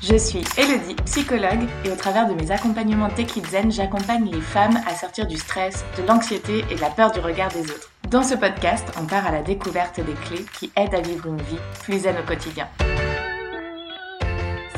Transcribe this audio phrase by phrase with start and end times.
[0.00, 4.78] Je suis Elodie, psychologue, et au travers de mes accompagnements Tech Zen, j'accompagne les femmes
[4.86, 7.90] à sortir du stress, de l'anxiété et de la peur du regard des autres.
[8.08, 11.42] Dans ce podcast, on part à la découverte des clés qui aident à vivre une
[11.42, 12.68] vie plus zen au quotidien.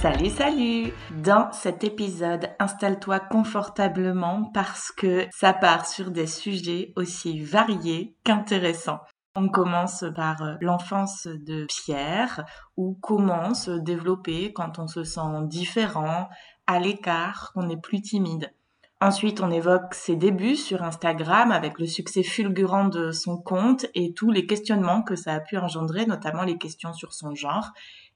[0.01, 0.93] Salut, salut
[1.23, 9.01] Dans cet épisode, installe-toi confortablement parce que ça part sur des sujets aussi variés qu'intéressants.
[9.37, 12.45] On commence par euh, l'enfance de Pierre,
[12.77, 16.29] ou comment se développer quand on se sent différent,
[16.67, 18.53] à l'écart, qu'on est plus timide.
[19.01, 24.13] Ensuite, on évoque ses débuts sur Instagram avec le succès fulgurant de son compte et
[24.13, 27.71] tous les questionnements que ça a pu engendrer, notamment les questions sur son genre.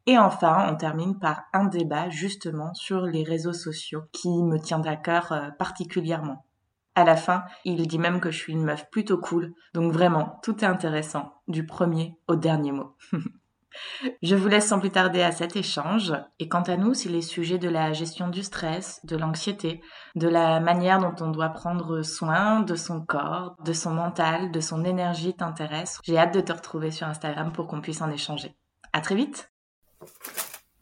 [0.07, 4.83] Et enfin, on termine par un débat justement sur les réseaux sociaux qui me tient
[4.83, 6.45] à cœur euh, particulièrement.
[6.97, 9.53] À la fin, il dit même que je suis une meuf plutôt cool.
[9.73, 12.97] Donc vraiment, tout est intéressant, du premier au dernier mot.
[14.23, 16.13] Je vous laisse sans plus tarder à cet échange.
[16.39, 19.83] Et quant à nous, si les sujets de la gestion du stress, de l'anxiété,
[20.15, 24.61] de la manière dont on doit prendre soin de son corps, de son mental, de
[24.61, 28.55] son énergie t'intéressent, j'ai hâte de te retrouver sur Instagram pour qu'on puisse en échanger.
[28.93, 29.51] À très vite!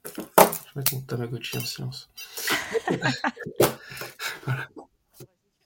[0.07, 2.11] Je vais mettre mon Tamagotchi en silence.
[4.45, 4.67] voilà.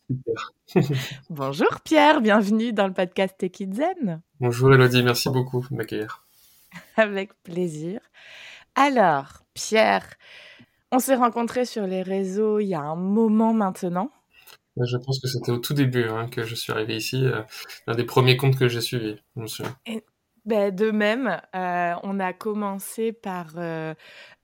[1.30, 4.22] Bonjour Pierre, bienvenue dans le podcast Zen.
[4.40, 6.26] Bonjour Elodie, merci beaucoup de m'accueillir.
[6.96, 8.00] Avec plaisir.
[8.74, 10.14] Alors, Pierre,
[10.92, 14.10] on s'est rencontrés sur les réseaux il y a un moment maintenant.
[14.76, 17.42] Je pense que c'était au tout début hein, que je suis arrivé ici, euh,
[17.86, 19.74] l'un des premiers comptes que j'ai suivis, je me souviens.
[20.46, 23.48] Ben, de même, euh, on a commencé par.
[23.56, 23.94] Euh,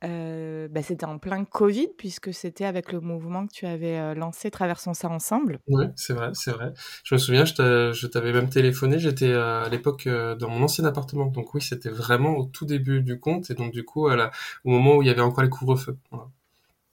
[0.03, 4.51] euh, ben, c'était en plein Covid, puisque c'était avec le mouvement que tu avais lancé
[4.51, 5.61] Traversons ça ensemble.
[5.69, 6.73] Oui, c'est vrai, c'est vrai.
[7.05, 8.99] Je me souviens, je t'avais même téléphoné.
[8.99, 11.27] J'étais à l'époque dans mon ancien appartement.
[11.27, 13.51] Donc, oui, c'était vraiment au tout début du compte.
[13.51, 14.33] Et donc, du coup, à la,
[14.65, 15.97] au moment où il y avait encore les couvre-feux.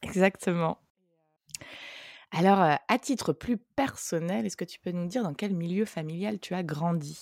[0.03, 0.77] Exactement.
[2.31, 6.39] Alors, à titre plus personnel, est-ce que tu peux nous dire dans quel milieu familial
[6.39, 7.17] tu as grandi?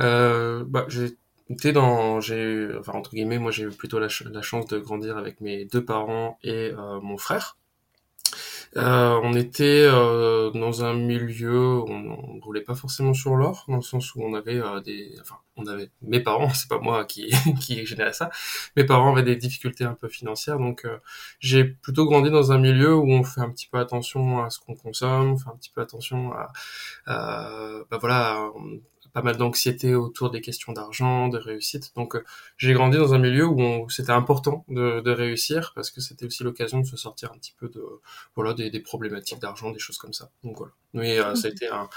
[0.00, 1.16] Euh, bah, j'ai
[1.72, 5.64] dans, j'ai, enfin entre guillemets, moi j'ai eu plutôt la, chance de grandir avec mes
[5.64, 7.56] deux parents et euh, mon frère.
[8.76, 13.64] Euh, on était euh, dans un milieu, où on ne roulait pas forcément sur l'or,
[13.68, 16.78] dans le sens où on avait euh, des, enfin, on avait mes parents, c'est pas
[16.78, 18.30] moi qui qui générait ça.
[18.76, 20.98] Mes parents avaient des difficultés un peu financières, donc euh,
[21.40, 24.58] j'ai plutôt grandi dans un milieu où on fait un petit peu attention à ce
[24.60, 26.52] qu'on consomme, on fait un petit peu attention à,
[27.06, 27.48] à
[27.90, 28.50] bah voilà,
[29.16, 31.90] pas mal d'anxiété autour des questions d'argent, de réussite.
[31.96, 32.22] Donc euh,
[32.58, 36.44] j'ai grandi dans un milieu où c'était important de, de, réussir parce que c'était aussi
[36.44, 37.82] l'occasion de se sortir un petit peu de
[38.34, 40.28] voilà des, des problématiques d'argent, des choses comme ça.
[40.44, 40.74] Donc voilà.
[40.92, 41.88] Mais euh, ça a été un,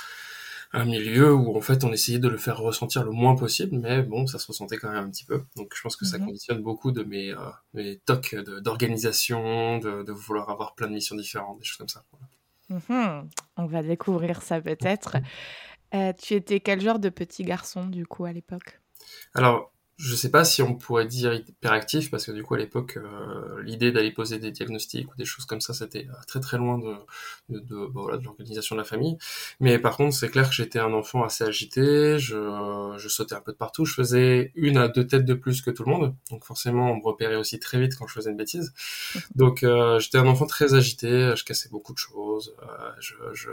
[0.71, 4.01] un milieu où en fait on essayait de le faire ressentir le moins possible, mais
[4.01, 5.43] bon, ça se ressentait quand même un petit peu.
[5.57, 6.25] Donc je pense que ça mhm.
[6.27, 11.17] conditionne beaucoup de mes, euh, mes tocs d'organisation, de, de, vouloir avoir plein de missions
[11.17, 12.05] différentes, des choses comme ça.
[12.13, 12.29] Voilà.
[12.69, 13.29] Mhm.
[13.57, 15.17] On va découvrir ça peut-être.
[15.93, 18.79] Euh, tu étais quel genre de petit garçon, du coup, à l'époque?
[19.33, 22.97] Alors, je sais pas si on pourrait dire hyperactif parce que du coup à l'époque
[22.97, 26.57] euh, l'idée d'aller poser des diagnostics ou des choses comme ça c'était euh, très très
[26.57, 26.95] loin de
[27.49, 29.17] de, de, voilà, de l'organisation de la famille.
[29.59, 32.17] Mais par contre c'est clair que j'étais un enfant assez agité.
[32.19, 33.85] Je, je sautais un peu de partout.
[33.85, 36.15] Je faisais une à deux têtes de plus que tout le monde.
[36.31, 38.73] Donc forcément on me repérait aussi très vite quand je faisais une bêtise.
[39.35, 41.33] Donc euh, j'étais un enfant très agité.
[41.35, 42.55] Je cassais beaucoup de choses.
[42.63, 43.49] Euh, je je,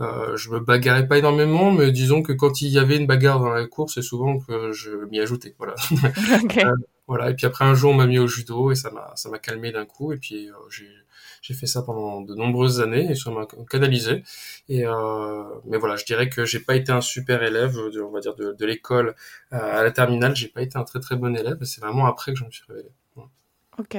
[0.00, 3.40] euh, je me bagarrais pas énormément mais disons que quand il y avait une bagarre
[3.40, 5.54] dans la cour c'est souvent que je m'y ajoutais.
[5.58, 5.74] Voilà
[6.64, 7.30] Euh, voilà.
[7.30, 9.38] Et puis après un jour, on m'a mis au judo et ça m'a ça m'a
[9.38, 10.12] calmé d'un coup.
[10.12, 10.88] Et puis euh, j'ai
[11.42, 14.22] j'ai fait ça pendant de nombreuses années et ça m'a canalisé.
[14.68, 18.10] Et euh, mais voilà, je dirais que j'ai pas été un super élève, de, on
[18.10, 19.14] va dire de, de l'école
[19.50, 20.34] à la terminale.
[20.34, 21.58] J'ai pas été un très très bon élève.
[21.64, 22.88] C'est vraiment après que je me suis révélé.
[23.78, 23.96] Ok.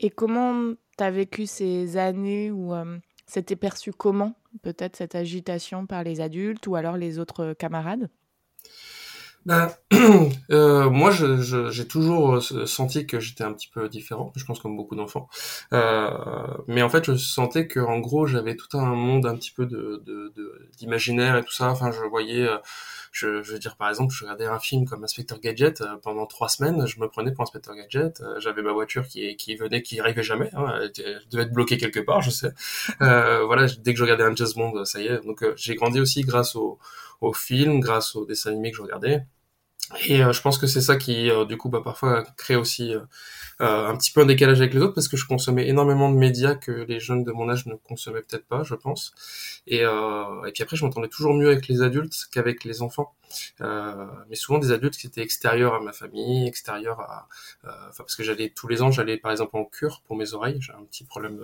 [0.00, 2.74] Et comment t'as vécu ces années où
[3.26, 8.08] c'était perçu comment peut-être cette agitation par les adultes ou alors les autres camarades?
[9.46, 9.70] Ben,
[10.50, 14.60] euh, moi, j'ai je, toujours euh, senti que j'étais un petit peu différent, je pense
[14.60, 15.28] comme beaucoup d'enfants.
[15.72, 16.10] Euh,
[16.66, 19.64] mais en fait, je sentais que, en gros, j'avais tout un monde un petit peu
[19.64, 20.02] de
[20.78, 21.70] d'imaginaire et tout ça.
[21.70, 22.58] Enfin, je voyais, euh,
[23.12, 26.48] je, je, veux dire, par exemple, je regardais un film comme Inspector Gadget pendant trois
[26.50, 28.22] semaines, je me prenais pour Inspector Gadget.
[28.38, 30.50] j'avais ma voiture qui, qui venait, qui arrivait jamais.
[30.54, 32.52] Hein, elle, devait être bloquée quelque part, je sais.
[33.00, 35.24] voilà, dès que je regardais un James Bond, ça y est.
[35.24, 36.78] Donc, j'ai grandi aussi grâce au
[37.20, 39.24] au film, grâce aux dessins animés que je regardais.
[40.06, 42.94] Et je pense que c'est ça qui, du coup, bah, parfois crée aussi
[43.60, 46.16] euh, un petit peu un décalage avec les autres parce que je consommais énormément de
[46.16, 49.12] médias que les jeunes de mon âge ne consommaient peut-être pas, je pense.
[49.66, 53.12] Et, euh, et puis après, je m'entendais toujours mieux avec les adultes qu'avec les enfants.
[53.60, 57.28] Euh, mais souvent des adultes qui étaient extérieurs à ma famille, extérieurs à,
[57.64, 60.34] euh, enfin parce que j'allais tous les ans, j'allais par exemple en cure pour mes
[60.34, 61.38] oreilles, j'ai un petit problème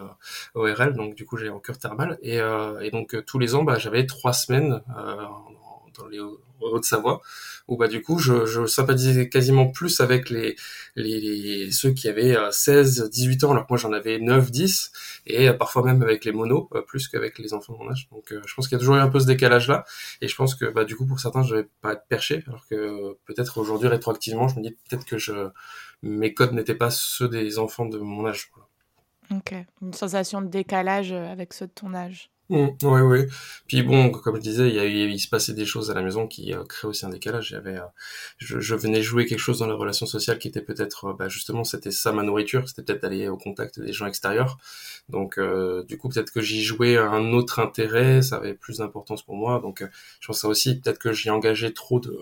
[0.57, 3.55] euh, ORL, donc du coup j'ai en cure thermale et, euh, et donc tous les
[3.55, 4.83] ans, bah, j'avais trois semaines
[5.99, 6.21] dans les
[6.61, 7.21] Haute-Savoie,
[7.69, 10.57] où bah du coup je, sympathisais quasiment plus avec les,
[11.71, 14.93] ceux qui avaient 16, 18 ans, alors que moi j'en avais 9, 10,
[15.27, 18.09] et euh, parfois même avec les monos, euh, plus qu'avec les enfants de mon âge.
[18.11, 19.85] Donc euh, je pense qu'il y a toujours eu un peu ce décalage là,
[20.21, 22.67] et je pense que bah du coup pour certains je vais pas être perché, alors
[22.69, 25.17] que peut-être aujourd'hui rétroactivement je me dis peut-être que
[26.03, 28.51] mes codes n'étaient pas ceux des enfants de mon âge.
[29.33, 32.31] Ok, une sensation de décalage avec ceux de ton âge.
[32.49, 33.01] Oui, mmh, oui.
[33.01, 33.29] ouais.
[33.67, 36.03] Puis bon, comme je disais, il, y a, il se passait des choses à la
[36.03, 37.49] maison qui euh, créaient aussi un décalage.
[37.49, 37.87] J'avais, euh,
[38.39, 41.29] je, je, venais jouer quelque chose dans la relation sociale qui était peut-être, euh, bah,
[41.29, 44.59] justement, c'était ça ma nourriture, c'était peut-être d'aller au contact des gens extérieurs.
[45.09, 45.39] Donc,
[45.89, 49.61] du coup, peut-être que j'y jouais un autre intérêt, ça avait plus d'importance pour moi.
[49.61, 49.85] Donc,
[50.21, 52.19] je pense ça aussi, peut-être que j'y engageais trop de,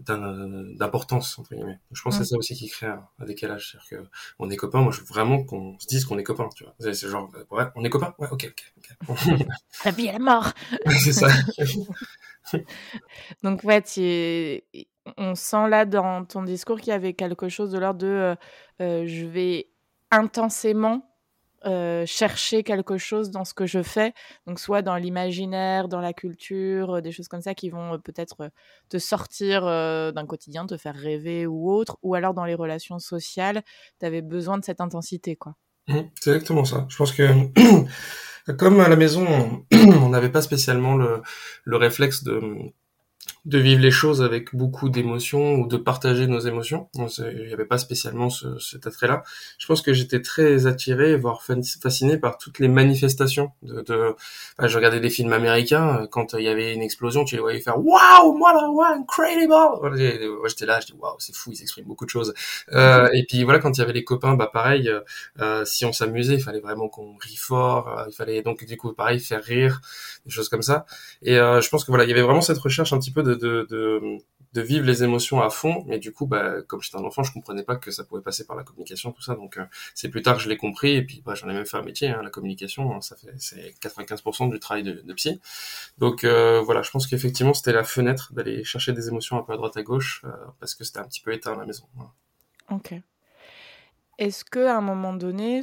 [0.00, 1.78] d'importance entre guillemets.
[1.92, 4.80] Je pense que c'est ça aussi qui crée un, décalage, c'est-à-dire que on est copains.
[4.80, 6.74] Moi, je veux vraiment qu'on se dise qu'on est copains, tu vois.
[6.78, 9.46] C'est genre, ouais, on est copains, ouais, ok, ok, ok.
[9.84, 10.52] la vie et la mort.
[10.98, 11.28] c'est ça.
[13.42, 14.62] Donc ouais, tu...
[15.16, 18.34] on sent là dans ton discours qu'il y avait quelque chose de l'ordre de euh,
[18.80, 19.70] euh, je vais
[20.10, 21.07] intensément
[21.66, 24.12] euh, chercher quelque chose dans ce que je fais,
[24.46, 27.98] donc soit dans l'imaginaire, dans la culture, euh, des choses comme ça qui vont euh,
[27.98, 28.50] peut-être
[28.88, 33.62] te sortir d'un quotidien, te faire rêver ou autre, ou alors dans les relations sociales,
[33.98, 35.54] tu avais besoin de cette intensité, quoi.
[35.88, 36.86] Mmh, c'est exactement ça.
[36.88, 37.26] Je pense que
[38.58, 39.26] comme à la maison,
[39.72, 41.22] on n'avait pas spécialement le,
[41.64, 42.40] le réflexe de
[43.44, 46.88] de vivre les choses avec beaucoup d'émotions ou de partager nos émotions.
[46.94, 49.22] Il n'y avait pas spécialement ce, cet attrait-là.
[49.58, 53.52] Je pense que j'étais très attiré, voire fasciné par toutes les manifestations.
[53.62, 54.14] De, de...
[54.62, 57.60] je regardais des films américains, euh, quand il y avait une explosion, tu les voyais
[57.60, 59.54] faire «Wow, voilà, wow, incredible!»
[60.48, 62.34] J'étais là, je dis «Wow, c'est fou, ils expriment beaucoup de choses.
[62.72, 65.00] Euh, et puis voilà, quand il y avait les copains, bah pareil, euh,
[65.40, 68.76] euh si on s'amusait, il fallait vraiment qu'on rit fort, euh, il fallait donc du
[68.76, 69.80] coup pareil faire rire,
[70.26, 70.86] des choses comme ça.
[71.22, 73.34] Et je pense que voilà, il y avait vraiment cette recherche un petit peu de,
[73.34, 73.66] de,
[74.52, 75.84] de, vivre les émotions à fond.
[75.86, 78.46] Mais du coup, bah, comme j'étais un enfant, je comprenais pas que ça pouvait passer
[78.46, 79.34] par la communication, tout ça.
[79.34, 79.64] Donc, euh,
[79.94, 80.94] c'est plus tard que je l'ai compris.
[80.94, 82.94] Et puis, bah, j'en ai même fait un métier, hein, la communication.
[82.94, 85.40] Hein, ça fait, c'est 95% du travail de, de psy.
[85.98, 89.52] Donc, euh, voilà, je pense qu'effectivement, c'était la fenêtre d'aller chercher des émotions un peu
[89.52, 91.84] à droite à gauche, euh, parce que c'était un petit peu éteint à la maison.
[92.70, 92.94] Ok.
[94.18, 95.62] Est-ce que à un moment donné,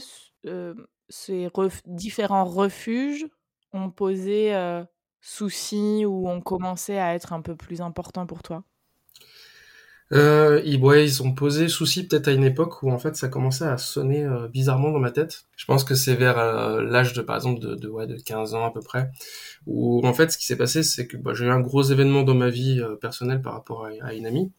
[1.10, 1.50] ces
[1.86, 3.28] différents refuges
[3.74, 4.54] ont posé
[5.26, 8.64] soucis ou ont commencé à être un peu plus importants pour toi
[10.14, 13.78] euh, ils, ont posé souci peut-être à une époque où en fait ça commençait à
[13.80, 15.46] sonner euh, bizarrement dans ma tête.
[15.58, 18.54] Je pense que c'est vers euh, l'âge de par exemple de, de, ouais, de 15
[18.54, 19.10] ans à peu près,
[19.66, 22.22] où en fait ce qui s'est passé c'est que bah, j'ai eu un gros événement
[22.22, 24.52] dans ma vie personnelle par rapport à, une amie.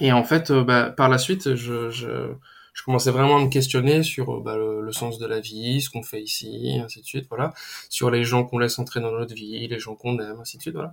[0.00, 2.34] Et en fait bah, par la suite je
[2.74, 5.88] je commençais vraiment à me questionner sur euh, bah, le, sens de la vie, ce
[5.88, 7.54] qu'on fait ici, ainsi de suite, voilà,
[7.88, 10.62] sur les gens qu'on laisse entrer dans notre vie, les gens qu'on aime, ainsi de
[10.62, 10.92] suite, voilà.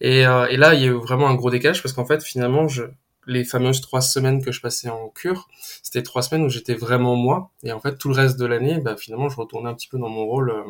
[0.00, 2.22] Et, euh, et là, il y a eu vraiment un gros décalage parce qu'en fait,
[2.22, 2.84] finalement, je,
[3.26, 5.48] les fameuses trois semaines que je passais en cure,
[5.82, 7.50] c'était trois semaines où j'étais vraiment moi.
[7.62, 9.98] Et en fait, tout le reste de l'année, bah, finalement, je retournais un petit peu
[9.98, 10.50] dans mon rôle.
[10.50, 10.62] Euh,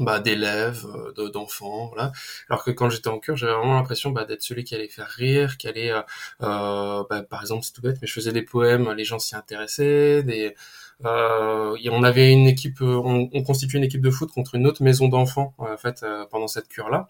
[0.00, 0.84] bah, d'élèves,
[1.18, 2.12] euh, d'enfants, voilà.
[2.50, 5.08] Alors que quand j'étais en cure, j'avais vraiment l'impression bah, d'être celui qui allait faire
[5.08, 6.02] rire, qui allait, euh,
[6.42, 9.36] euh bah, par exemple, c'est tout bête, mais je faisais des poèmes, les gens s'y
[9.36, 10.54] intéressaient, des,
[11.04, 14.66] euh, on avait une équipe, euh, on, on constituait une équipe de foot contre une
[14.66, 17.08] autre maison d'enfants en fait pendant cette cure là.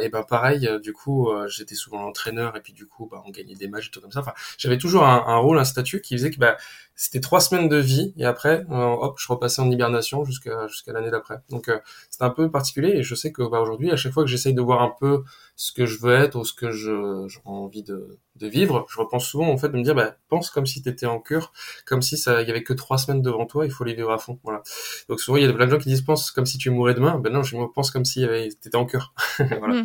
[0.00, 3.54] et ben pareil, du coup, j'étais souvent l'entraîneur et puis du coup, bah, on gagnait
[3.54, 4.20] des matchs et tout comme ça.
[4.20, 6.56] Enfin, j'avais toujours un, un, rôle, un statut qui faisait que bah,
[6.94, 11.10] c'était trois semaines de vie et après, hop, je repassais en hibernation jusqu'à jusqu'à l'année
[11.10, 11.36] d'après.
[11.50, 11.70] Donc
[12.10, 14.54] c'est un peu particulier et je sais que bah, aujourd'hui, à chaque fois que j'essaye
[14.54, 15.22] de voir un peu
[15.56, 18.98] ce que je veux être ou ce que je j'ai envie de, de, vivre, je
[18.98, 21.52] repense souvent en fait de me dire bah pense comme si tu étais en cure,
[21.86, 24.10] comme si ça il y avait que trois semaines devant toi, il faut les vivre
[24.10, 24.40] à fond.
[24.44, 24.62] Voilà.
[25.08, 26.94] Donc souvent il y a plein de gens qui disent pense comme si tu mourais
[26.94, 29.14] demain, ben non, je me pense comme si tu étais en cure.
[29.38, 29.84] voilà.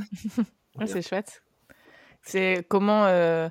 [0.85, 1.43] c'est chouette.
[2.23, 3.49] C'est comment euh,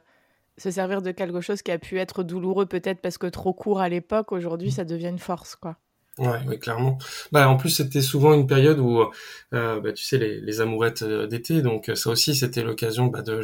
[0.59, 3.81] se servir de quelque chose qui a pu être douloureux peut-être parce que trop court
[3.81, 5.77] à l'époque, aujourd'hui ça devient une force quoi.
[6.19, 6.97] Ouais, ouais, clairement.
[7.31, 9.03] Bah en plus c'était souvent une période où
[9.53, 13.21] euh, bah, tu sais les, les amourettes euh, d'été, donc ça aussi c'était l'occasion bah,
[13.21, 13.43] de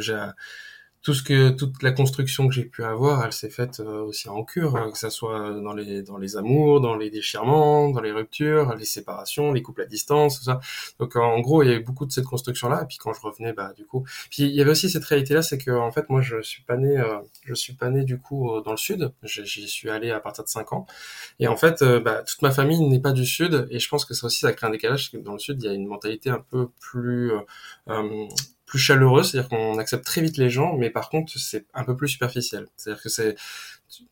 [1.03, 4.29] tout ce que toute la construction que j'ai pu avoir, elle s'est faite euh, aussi
[4.29, 7.99] en cure, euh, que ça soit dans les dans les amours, dans les déchirements, dans
[7.99, 10.61] les ruptures, les séparations, les couples à distance, tout ça.
[10.99, 12.83] Donc en gros, il y avait beaucoup de cette construction là.
[12.83, 15.33] Et puis quand je revenais, bah du coup, puis il y avait aussi cette réalité
[15.33, 18.05] là, c'est que en fait moi je suis pas né, euh, je suis pas né
[18.05, 19.11] du coup dans le sud.
[19.23, 20.87] J'y suis allé à partir de 5 ans.
[21.39, 23.67] Et en fait, bah, toute ma famille n'est pas du sud.
[23.71, 25.11] Et je pense que ça aussi ça crée un décalage.
[25.11, 27.31] Parce que dans le sud, il y a une mentalité un peu plus
[27.89, 28.27] euh,
[28.73, 31.95] plus chaleureux, c'est-à-dire qu'on accepte très vite les gens, mais par contre c'est un peu
[31.95, 32.65] plus superficiel.
[32.75, 33.35] C'est-à-dire que c'est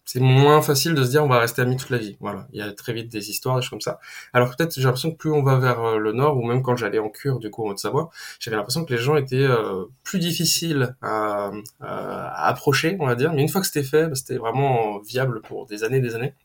[0.06, 2.16] c'est moins facile de se dire on va rester amis toute la vie.
[2.20, 4.00] Voilà, il y a très vite des histoires, des choses comme ça.
[4.34, 6.76] Alors peut-être j'ai l'impression que plus on va vers euh, le nord, ou même quand
[6.76, 10.20] j'allais en cure du coup en Haute-Savoie, j'avais l'impression que les gens étaient euh, plus
[10.20, 11.50] difficiles à,
[11.80, 13.34] à, approcher, on va dire.
[13.34, 16.36] Mais une fois que c'était fait, bah, c'était vraiment viable pour des années, des années.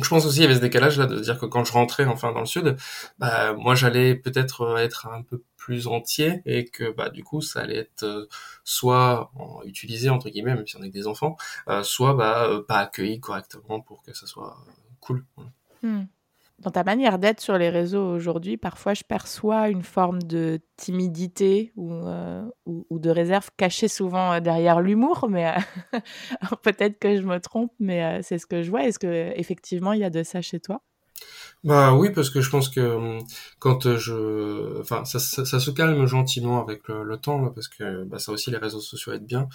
[0.00, 2.04] Je pense aussi il y avait ce décalage là de dire que quand je rentrais
[2.04, 2.76] enfin dans le sud,
[3.18, 7.60] bah moi j'allais peut-être être un peu plus entier et que bah du coup ça
[7.60, 8.26] allait être euh,
[8.64, 9.32] soit
[9.64, 11.36] utilisé entre guillemets même si on est des enfants,
[11.68, 14.56] euh, soit bah euh, pas accueilli correctement pour que ça soit
[15.00, 15.24] cool.
[15.82, 16.04] Hmm.
[16.60, 21.72] Dans ta manière d'être sur les réseaux aujourd'hui, parfois je perçois une forme de timidité
[21.74, 21.90] ou,
[22.66, 25.54] ou, de réserve cachée souvent derrière l'humour, mais
[26.62, 28.84] peut-être que je me trompe, mais c'est ce que je vois.
[28.84, 30.82] Est-ce que effectivement il y a de ça chez toi?
[31.62, 33.18] Bah oui, parce que je pense que hum,
[33.58, 38.32] quand je, enfin, ça, ça, se calme gentiment avec le, temps, parce que bah, ça
[38.32, 39.48] aussi les réseaux sociaux aident bien,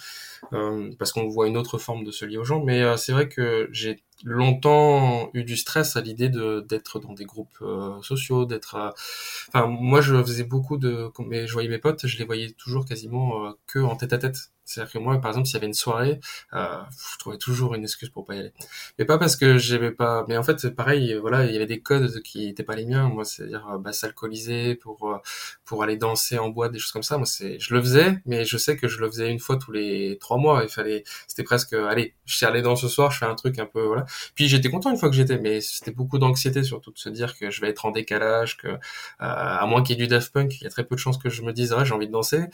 [0.52, 2.62] euh, parce qu'on voit une autre forme de se lier aux gens.
[2.64, 7.12] Mais euh, c'est vrai que j'ai longtemps eu du stress à l'idée de d'être dans
[7.12, 8.76] des groupes euh, sociaux, d'être.
[8.76, 8.90] Euh,
[9.48, 12.84] enfin, moi, je faisais beaucoup de, mais je voyais mes potes, je les voyais toujours
[12.86, 14.50] quasiment que en tête à tête.
[14.66, 16.20] C'est-à-dire que moi, par exemple, s'il y avait une soirée,
[16.52, 16.80] euh,
[17.12, 18.52] je trouvais toujours une excuse pour pas y aller.
[18.98, 20.24] Mais pas parce que j'aimais pas.
[20.28, 21.14] Mais en fait, pareil.
[21.20, 23.08] Voilà, il y avait des codes qui étaient pas les miens.
[23.08, 25.18] Moi, c'est-à-dire euh, bah, s'alcooliser pour euh,
[25.64, 27.16] pour aller danser en boîte, des choses comme ça.
[27.16, 29.70] Moi, c'est, je le faisais, mais je sais que je le faisais une fois tous
[29.70, 30.62] les trois mois.
[30.64, 33.58] Il fallait, c'était presque, allez, je suis allé dans ce soir, je fais un truc
[33.60, 34.04] un peu, voilà.
[34.34, 37.38] Puis j'étais content une fois que j'étais, mais c'était beaucoup d'anxiété surtout de se dire
[37.38, 38.68] que je vais être en décalage, que
[39.20, 41.18] à moins qu'il y ait du Daft Punk, il y a très peu de chances
[41.18, 42.46] que je me dise, ah, j'ai envie de danser.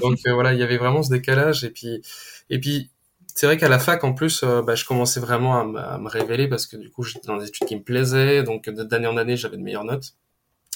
[0.00, 2.02] donc voilà, il y avait vraiment ce décalage et puis
[2.50, 2.90] et puis
[3.34, 6.48] c'est vrai qu'à la fac en plus euh, bah, je commençais vraiment à, me révéler
[6.48, 9.36] parce que du coup j'étais dans des études qui me plaisaient donc d'année en année
[9.36, 10.14] j'avais de meilleures notes.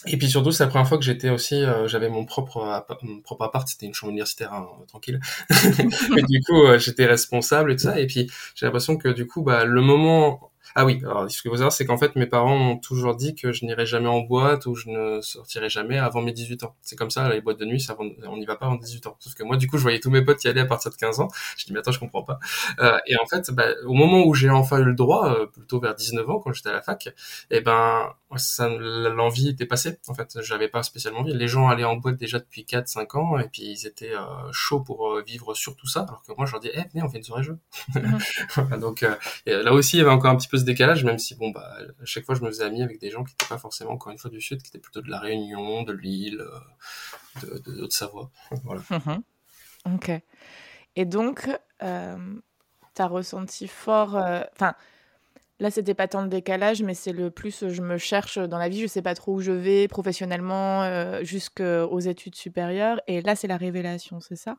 [0.06, 3.20] Et puis surtout c'est la première fois que j'étais aussi euh, j'avais mon propre mon
[3.20, 5.20] propre appart c'était une chambre universitaire hein, tranquille.
[5.50, 7.98] Et du coup euh, j'étais responsable et tout ça.
[7.98, 11.50] Et puis j'ai l'impression que du coup bah le moment ah oui, alors ce qu'il
[11.50, 14.20] faut savoir, c'est qu'en fait, mes parents m'ont toujours dit que je n'irai jamais en
[14.20, 16.74] boîte ou je ne sortirai jamais avant mes 18 ans.
[16.82, 19.16] C'est comme ça, les boîtes de nuit, ça, on n'y va pas avant 18 ans.
[19.20, 20.96] Sauf que moi, du coup, je voyais tous mes potes y aller à partir de
[20.96, 21.28] 15 ans.
[21.56, 22.38] Je dis, mais attends, je comprends pas.
[22.80, 25.80] Euh, et en fait, bah, au moment où j'ai enfin eu le droit, euh, plutôt
[25.80, 27.08] vers 19 ans, quand j'étais à la fac,
[27.50, 29.98] eh ben, ça, l'envie était passée.
[30.08, 31.32] En fait, j'avais pas spécialement envie.
[31.32, 34.80] Les gens allaient en boîte déjà depuis 4-5 ans et puis ils étaient euh, chauds
[34.80, 36.00] pour euh, vivre sur tout ça.
[36.00, 37.58] Alors que moi, je leur dis, eh, venez, on fait une soirée jeu.
[37.94, 38.78] Mhm.
[38.80, 39.14] Donc, euh,
[39.46, 41.76] là aussi, il y avait encore un petit peu ce décalage, même si bon bah
[42.00, 44.12] à chaque fois je me faisais ami avec des gens qui n'étaient pas forcément encore
[44.12, 47.82] une fois du sud, qui étaient plutôt de la Réunion, de Lille, euh, de, de,
[47.82, 48.30] Haute-Savoie.
[48.64, 48.82] Voilà.
[48.90, 49.22] Mhm.
[49.94, 50.10] Ok.
[50.96, 51.48] Et donc,
[51.82, 52.16] euh,
[52.94, 54.16] tu as ressenti fort.
[54.16, 54.74] Euh, enfin,
[55.60, 58.68] là, c'était pas tant le décalage, mais c'est le plus je me cherche dans la
[58.68, 63.00] vie, je sais pas trop où je vais professionnellement euh, jusqu'aux études supérieures.
[63.06, 64.56] Et là, c'est la révélation, c'est ça?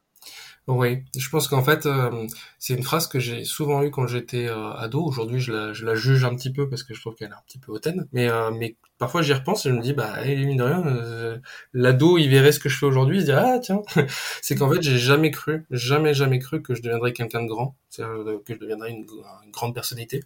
[0.68, 2.28] Oui, je pense qu'en fait, euh,
[2.60, 5.02] c'est une phrase que j'ai souvent eue quand j'étais euh, ado.
[5.02, 7.34] Aujourd'hui, je la, je la juge un petit peu parce que je trouve qu'elle est
[7.34, 8.06] un petit peu hautaine.
[8.12, 11.42] Mais, euh, mais parfois, j'y repense et je me dis, bah, eh, mine de rien,
[11.74, 13.82] l'ado, il verrait ce que je fais aujourd'hui, il se dirait, ah, tiens.
[14.42, 17.78] c'est qu'en fait, j'ai jamais cru, jamais, jamais cru que je deviendrais quelqu'un de grand,
[17.90, 19.06] c'est-à-dire que je deviendrais une
[19.52, 20.22] grande personnalité.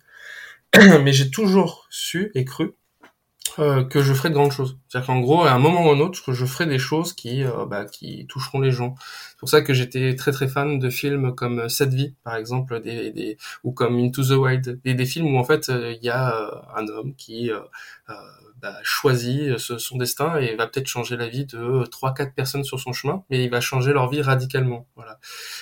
[1.04, 2.74] mais j'ai toujours su et cru
[3.60, 4.78] euh, que je ferai de grandes choses.
[4.88, 7.44] C'est-à-dire qu'en gros, à un moment ou à un autre, je ferai des choses qui,
[7.44, 8.96] euh, bah, qui toucheront les gens.
[9.32, 12.82] C'est pour ça que j'étais très très fan de films comme Cette vie, par exemple,
[12.82, 16.04] des, des ou comme Into the Wild, des, des films où en fait euh, il
[16.06, 17.52] y a un homme qui
[18.62, 22.80] bah, choisit son destin et va peut-être changer la vie de trois quatre personnes sur
[22.80, 24.88] son chemin, mais il va changer leur vie radicalement.
[24.96, 25.20] Voilà.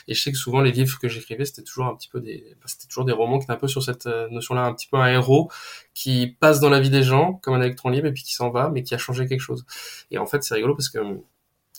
[0.08, 2.56] Et je sais que souvent les livres que j'écrivais, c'était toujours un petit peu des,
[2.60, 4.98] bah, c'était toujours des romans qui étaient un peu sur cette notion-là, un petit peu
[4.98, 5.50] un héros
[5.94, 8.50] qui passe dans la vie des gens comme un électron libre et puis qui s'en
[8.50, 9.66] va, mais qui a changé quelque chose.
[10.12, 11.00] Et en fait, c'est rigolo parce que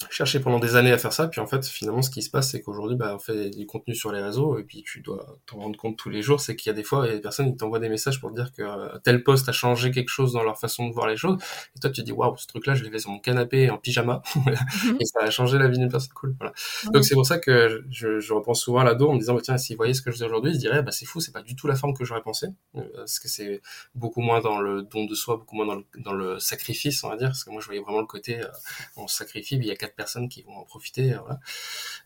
[0.09, 2.50] cherché pendant des années à faire ça, puis en fait, finalement, ce qui se passe,
[2.50, 5.59] c'est qu'aujourd'hui, bah, on fait du contenu sur les réseaux, et puis tu dois t'en
[5.59, 7.21] rendre compte tous les jours, c'est qu'il y a des fois, il y a des
[7.21, 10.33] personnes qui t'envoient des messages pour dire que euh, tel poste a changé quelque chose
[10.33, 11.37] dans leur façon de voir les choses,
[11.76, 13.76] et toi, tu te dis, waouh, ce truc-là, je l'ai fait sur mon canapé en
[13.76, 14.97] pyjama, mhm.
[15.00, 16.52] et ça a changé la vie d'une personne cool, voilà.
[16.92, 19.42] Donc, c'est pour ça que je, je repense souvent à l'ado en me disant, bah,
[19.42, 21.33] tiens, s'ils voyaient ce que je fais aujourd'hui, ils se diraient, bah, c'est fou, c'est
[21.33, 23.61] pas du tout la forme que j'aurais pensé, euh, parce que c'est
[23.95, 27.11] beaucoup moins dans le don de soi, beaucoup moins dans le, dans le sacrifice, on
[27.11, 28.47] va dire, parce que moi, je voyais vraiment le côté, euh,
[28.97, 31.14] on sacrifie, il y a 4 personnes qui vont en profiter.
[31.20, 31.40] Voilà.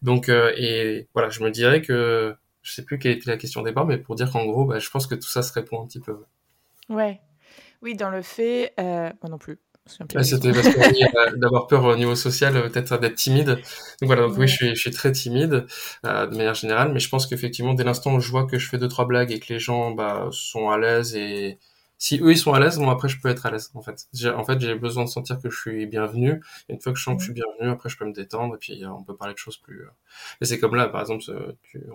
[0.03, 3.65] Donc, et voilà, je me dirais que je sais plus quelle était la question au
[3.65, 5.87] départ, mais pour dire qu'en gros, bah, je pense que tout ça se répond un
[5.87, 6.17] petit peu.
[6.89, 7.21] Ouais.
[7.83, 9.59] Oui, dans le fait, moi non plus.
[9.87, 10.17] C'était
[10.53, 13.49] parce que d'avoir peur au niveau social, peut-être d'être timide.
[14.01, 15.67] Donc voilà, donc oui, je suis, je suis très timide
[16.07, 18.67] euh, de manière générale, mais je pense qu'effectivement, dès l'instant où je vois que je
[18.67, 21.59] fais deux trois blagues et que les gens bah, sont à l'aise et
[22.05, 24.07] si eux ils sont à l'aise, moi après je peux être à l'aise en fait.
[24.37, 26.43] En fait, j'ai besoin de sentir que je suis bienvenu.
[26.69, 28.57] Et une fois que je sens que je suis bienvenu, après je peux me détendre
[28.57, 29.85] et puis euh, on peut parler de choses plus.
[29.85, 29.91] Euh.
[30.43, 31.25] Et c'est comme là, par exemple,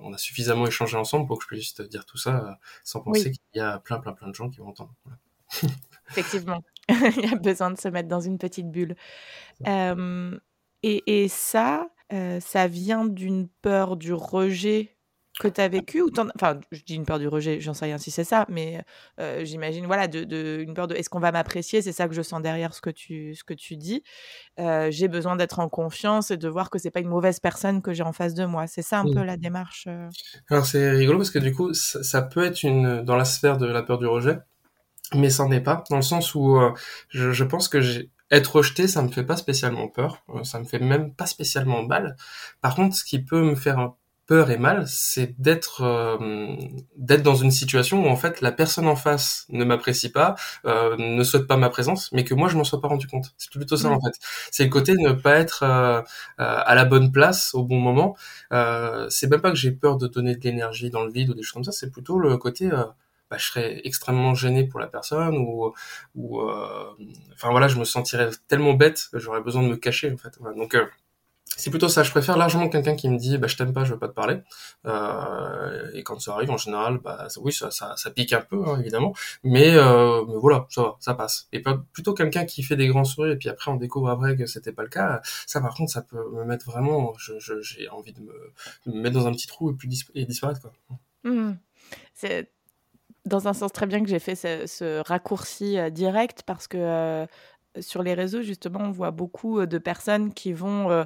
[0.02, 3.30] on a suffisamment échangé ensemble pour que je puisse te dire tout ça sans penser
[3.30, 4.96] qu'il y a plein plein plein de gens qui vont entendre.
[6.10, 6.64] Effectivement.
[6.90, 8.96] il y a besoin de se mettre dans une petite bulle.
[9.68, 11.88] et, et, ça,
[12.40, 14.98] ça vient d'une peur du rejet
[15.40, 17.98] que tu as vécu ou enfin je dis une peur du rejet j'en sais rien
[17.98, 18.84] si c'est ça mais
[19.44, 21.82] j'imagine voilà de, une peur de est-ce qu'on va m'apprécier?
[21.82, 24.04] C'est ça que je sens derrière ce que tu ce que tu dis.
[24.58, 27.94] J'ai besoin d'être en confiance et de voir que c'est pas une mauvaise personne que
[27.94, 28.68] j'ai en face de moi.
[28.68, 29.88] C'est ça un peu la démarche
[30.50, 33.58] alors c'est rigolo parce que du coup ça, ça, peut être une dans la sphère
[33.58, 34.40] de la peur du rejet
[35.16, 36.60] mais ça n'est pas, dans le sens où
[37.10, 40.66] je, je, pense que j'ai être rejeté, ça me fait pas spécialement peur, ça me
[40.66, 42.16] fait même pas spécialement mal.
[42.62, 43.94] Par contre, ce qui peut me faire
[44.30, 46.56] peur et mal, c'est d'être euh,
[46.96, 50.96] d'être dans une situation où en fait la personne en face ne m'apprécie pas, euh,
[51.00, 53.34] ne souhaite pas ma présence, mais que moi je m'en sois pas rendu compte.
[53.38, 54.14] C'est plutôt ça en fait.
[54.52, 58.16] C'est le côté de ne pas être à la bonne place au bon moment.
[59.10, 61.42] c'est même pas que j'ai peur de donner de l'énergie dans le vide ou des
[61.42, 61.72] choses comme ça.
[61.72, 62.70] C'est plutôt le côté
[63.30, 65.74] bah, je serais extrêmement gêné pour la personne ou
[66.16, 66.94] ou euh,
[67.34, 70.40] enfin voilà je me sentirais tellement bête que j'aurais besoin de me cacher en fait
[70.56, 70.86] donc euh,
[71.60, 73.94] c'est plutôt ça je préfère largement quelqu'un qui me dit bah je t'aime pas je
[73.94, 74.40] veux pas te parler.
[74.86, 78.80] Euh, et quand ça arrive en général bah oui ça, ça, pique un peu hein,
[78.80, 79.14] évidemment.
[79.44, 81.48] Mais, euh, mais voilà ça va ça passe.
[81.52, 81.62] Et
[81.92, 84.72] plutôt quelqu'un qui fait des grands sourires et puis après on découvre après que c'était
[84.72, 88.54] pas le cas ça par contre ça peut me mettre vraiment j'ai envie de me,
[88.86, 90.72] de me, mettre dans un petit trou et puis disparaître quoi.
[91.26, 91.58] Mmh.
[92.14, 92.50] c'est
[93.26, 97.28] dans un sens très bien que j'ai fait ce, raccourci euh, direct parce que
[97.82, 101.06] sur les réseaux, justement, on voit beaucoup de personnes qui vont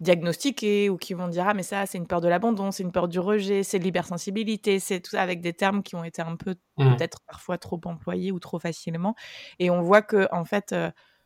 [0.00, 2.92] diagnostiquer ou qui vont dire Ah, mais ça, c'est une peur de l'abandon, c'est une
[2.92, 6.22] peur du rejet, c'est de l'hypersensibilité, c'est tout ça avec des termes qui ont été
[6.22, 6.96] un peu, mmh.
[6.96, 9.14] peut-être parfois trop employés ou trop facilement.
[9.58, 10.74] Et on voit que, en fait,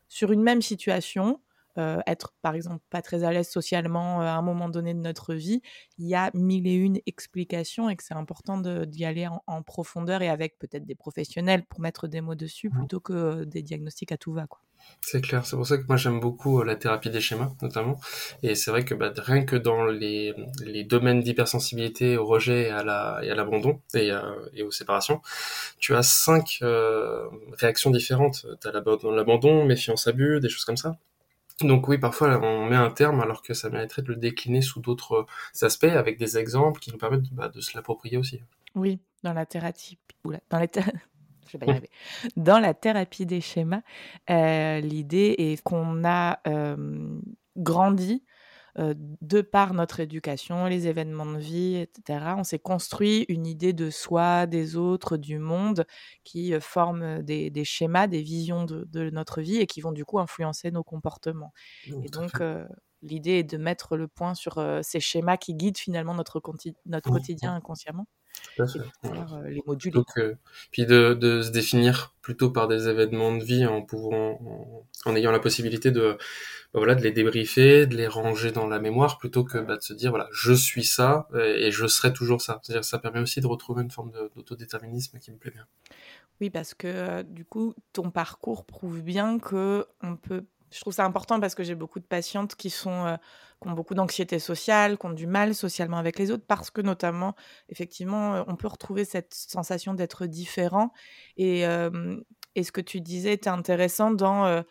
[0.08, 1.40] sur une même situation,
[1.78, 4.98] euh, être par exemple pas très à l'aise socialement euh, à un moment donné de
[4.98, 5.62] notre vie,
[5.96, 10.20] il y a mille et une explications et que c'est important d'y aller en, profondeur
[10.20, 12.78] et avec peut-être des professionnels pour mettre des mots dessus mmh.
[12.78, 14.46] plutôt que euh, des diagnostics à tout va.
[14.46, 14.60] Quoi.
[15.00, 17.98] C'est clair, c'est pour ça que moi j'aime beaucoup la thérapie des schémas notamment.
[18.42, 20.34] Et c'est vrai que bah, rien que dans les,
[20.66, 24.10] les domaines d'hypersensibilité au rejet et à l'abandon et,
[24.54, 25.22] et, aux séparations,
[25.78, 26.60] tu as cinq
[27.52, 28.46] réactions différentes.
[28.60, 30.98] Tu as l'abandon, méfiance, abus, des choses comme ça.
[31.64, 34.80] Donc oui, parfois on met un terme alors que ça mériterait de le décliner sous
[34.80, 35.26] d'autres
[35.60, 38.40] aspects avec des exemples qui nous permettent bah, de se l'approprier aussi.
[38.74, 39.00] Oui.
[42.36, 43.82] Dans la thérapie des schémas,
[44.30, 47.20] euh, l'idée est qu'on a euh,
[47.56, 48.22] grandi
[48.76, 53.90] de par notre éducation, les événements de vie, etc., on s'est construit une idée de
[53.90, 55.84] soi, des autres, du monde,
[56.24, 60.70] qui forment des, schémas, des visions de, notre vie et qui vont du coup influencer
[60.70, 61.52] nos comportements.
[61.86, 62.42] et donc,
[63.02, 66.40] l'idée est de mettre le point sur ces schémas qui guident finalement notre,
[66.86, 67.56] notre mmh, quotidien mmh.
[67.56, 68.06] inconsciemment.
[68.56, 68.80] Tout à fait.
[69.04, 69.92] Euh, les modules.
[69.92, 70.36] Donc, euh,
[70.70, 74.38] puis de, de, se définir plutôt par des événements de vie en pouvant,
[75.04, 76.16] en, ayant la possibilité de,
[76.72, 79.82] bah voilà, de les débriefer, de les ranger dans la mémoire, plutôt que bah, de
[79.82, 82.60] se dire voilà, je suis ça et, je serai toujours ça.
[82.62, 85.66] C'est-à-dire, ça permet aussi de retrouver une forme d'autodéterminisme qui me plaît bien.
[86.42, 90.92] Oui, parce que euh, du coup, ton parcours prouve bien que on peut je trouve
[90.92, 93.16] ça important parce que j'ai beaucoup de patientes qui sont euh,
[93.62, 96.80] qui ont beaucoup d'anxiété sociale, qui ont du mal socialement avec les autres parce que
[96.80, 97.34] notamment
[97.68, 100.92] effectivement euh, on peut retrouver cette sensation d'être différent.
[101.36, 101.64] Et,
[102.54, 104.62] et ce que tu disais était intéressant dans euh,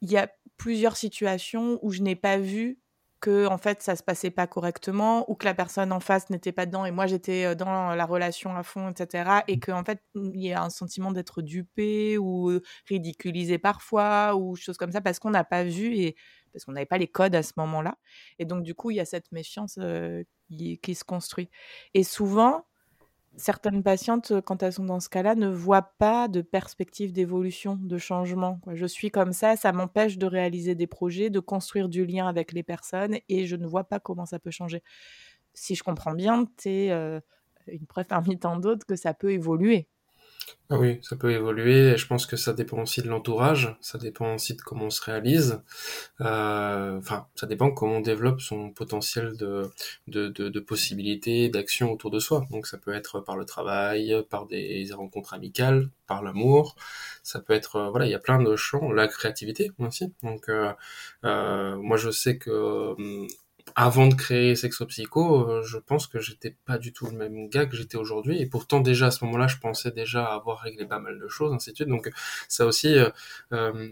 [0.00, 2.78] il y a plusieurs situations où je n'ai pas vu
[3.22, 6.52] que en fait ça se passait pas correctement ou que la personne en face n'était
[6.52, 9.60] pas dedans et moi j'étais dans la relation à fond etc et mmh.
[9.60, 12.50] que en fait il y a un sentiment d'être dupé ou
[12.88, 16.16] ridiculisé parfois ou choses comme ça parce qu'on n'a pas vu et
[16.52, 17.96] parce qu'on n'avait pas les codes à ce moment-là
[18.40, 19.78] et donc du coup il y a cette méfiance
[20.50, 21.48] qui, qui, se construit
[21.94, 22.66] et souvent
[23.36, 27.98] certaines patientes, quand elles sont dans ce cas-là, ne voient pas de perspective d'évolution, de
[27.98, 28.60] changement.
[28.72, 32.52] Je suis comme ça, ça m'empêche de réaliser des projets, de construire du lien avec
[32.52, 34.82] les personnes et je ne vois pas comment ça peut changer.
[35.54, 36.90] Si je comprends bien, tu es
[37.66, 39.88] une preuve parmi tant d'autres que ça peut évoluer.
[40.70, 41.90] Ah oui, ça peut évoluer.
[41.92, 44.90] Et je pense que ça dépend aussi de l'entourage, ça dépend aussi de comment on
[44.90, 45.60] se réalise.
[46.22, 49.70] Euh, enfin, ça dépend comment on développe son potentiel de,
[50.08, 52.46] de, de, possibilités, d'actions autour de soi.
[52.50, 56.74] Donc ça peut être par le travail, par des rencontres amicales, par l'amour.
[57.22, 60.12] Ça peut être, euh, voilà, il y a plein de champs, la créativité aussi.
[60.22, 60.72] Donc euh,
[61.24, 62.50] euh moi je sais que
[62.98, 63.26] hum,
[63.74, 67.48] avant de créer Sexo Psycho, euh, je pense que j'étais pas du tout le même
[67.48, 68.40] gars que j'étais aujourd'hui.
[68.40, 71.52] Et pourtant, déjà à ce moment-là, je pensais déjà avoir réglé pas mal de choses,
[71.52, 71.88] ainsi de suite.
[71.88, 72.10] Donc,
[72.48, 73.10] ça aussi, euh,
[73.52, 73.90] euh,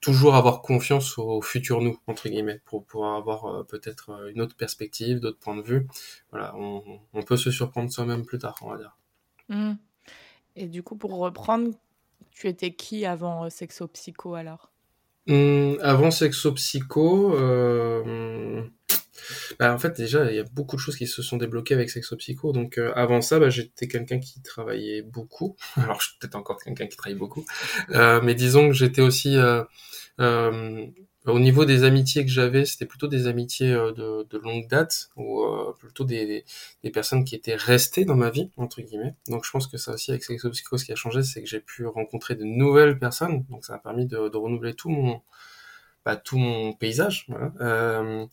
[0.00, 5.20] toujours avoir confiance au futur nous, entre guillemets, pour pouvoir avoir peut-être une autre perspective,
[5.20, 5.86] d'autres points de vue.
[6.30, 8.96] Voilà, on, peut se surprendre soi-même plus tard, on va dire.
[9.48, 9.74] Mmh.
[10.56, 11.70] Et du coup, pour reprendre,
[12.32, 14.72] tu étais qui avant Sexo Psycho alors?
[15.26, 18.64] Mmh, Avant Sexo Psycho, euh,
[19.58, 21.90] bah, en fait, déjà, il y a beaucoup de choses qui se sont débloquées avec
[21.90, 22.52] Sexo Psycho.
[22.52, 25.56] Donc, euh, avant ça, bah, j'étais quelqu'un qui travaillait beaucoup.
[25.76, 27.44] Alors, je suis peut-être encore quelqu'un qui travaille beaucoup.
[27.90, 29.36] Euh, mais disons que j'étais aussi...
[29.36, 29.64] Euh,
[30.20, 30.86] euh
[31.24, 35.46] au niveau des amitiés que j'avais, c'était plutôt des amitiés de, de longue date, ou
[35.78, 36.44] plutôt des,
[36.82, 39.14] des, personnes qui étaient restées dans ma vie, entre guillemets.
[39.28, 41.48] Donc, je pense que ça aussi, avec Sexo Psycho, ce qui a changé, c'est que
[41.48, 43.44] j'ai pu rencontrer de nouvelles personnes.
[43.50, 45.22] Donc, ça a permis de, de renouveler tout mon
[46.04, 47.26] bah, tout mon paysage.
[47.60, 48.26] Euh,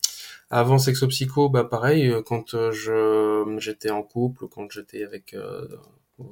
[0.50, 5.36] avant Sexo Psycho, bah pareil, euh, quand euh, je j'étais en couple, quand j'étais avec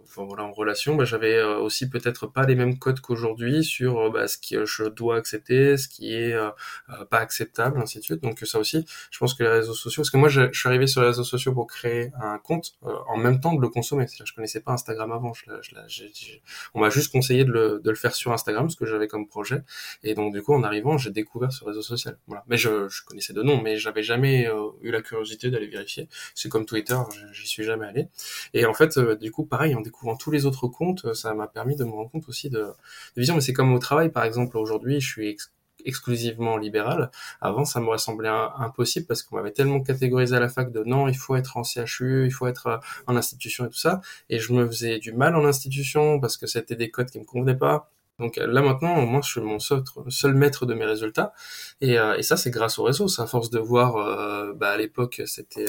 [0.05, 3.99] enfin voilà en relation bah, j'avais euh, aussi peut-être pas les mêmes codes qu'aujourd'hui sur
[3.99, 6.51] euh, bah, ce que je dois accepter ce qui est euh,
[7.11, 8.23] pas acceptable ainsi de suite.
[8.23, 10.87] Donc ça aussi je pense que les réseaux sociaux parce que moi je, suis arrivé
[10.87, 14.07] sur les réseaux sociaux pour créer un compte en même temps de le consommer.
[14.07, 15.33] C'est-à-dire je connaissais pas Instagram avant.
[15.35, 15.45] Je,
[15.89, 16.05] je,
[16.75, 19.27] on m'a juste conseillé de le, de le faire sur Instagram ce que j'avais comme
[19.27, 19.63] projet.
[20.03, 22.19] Et donc du coup en arrivant j'ai découvert ce réseau social.
[22.27, 22.45] Voilà.
[22.49, 24.49] Mais je, je connaissais de nom mais j'avais jamais
[24.83, 26.09] eu la curiosité d'aller vérifier.
[26.35, 26.99] C'est comme Twitter
[27.33, 28.09] j'y suis jamais allé.
[28.55, 31.47] Et en fait du coup pareil en découvrant tous les autres comptes, euh, ça m'a
[31.47, 33.35] permis de me rendre compte aussi de, de vision.
[33.35, 35.39] Mais c'est comme au travail, par exemple, aujourd'hui, je suis
[35.85, 37.11] exclusivement libéral.
[37.41, 41.09] Avant, ça m'aurait semblé impossible parce qu'on m'avait tellement catégorisé à la fac de non,
[41.09, 44.01] il faut être en CHU, il faut être euh, en institution et tout ça.
[44.29, 47.25] Et je me faisais du mal en institution parce que c'était des codes qui me
[47.25, 47.91] convenaient pas.
[48.19, 51.33] Donc euh, là maintenant, moi, je suis mon seul, maître de mes résultats.
[51.81, 53.09] Et, euh, et ça, c'est grâce au réseau.
[53.09, 55.67] C'est à force de voir, euh, bah, à l'époque, c'était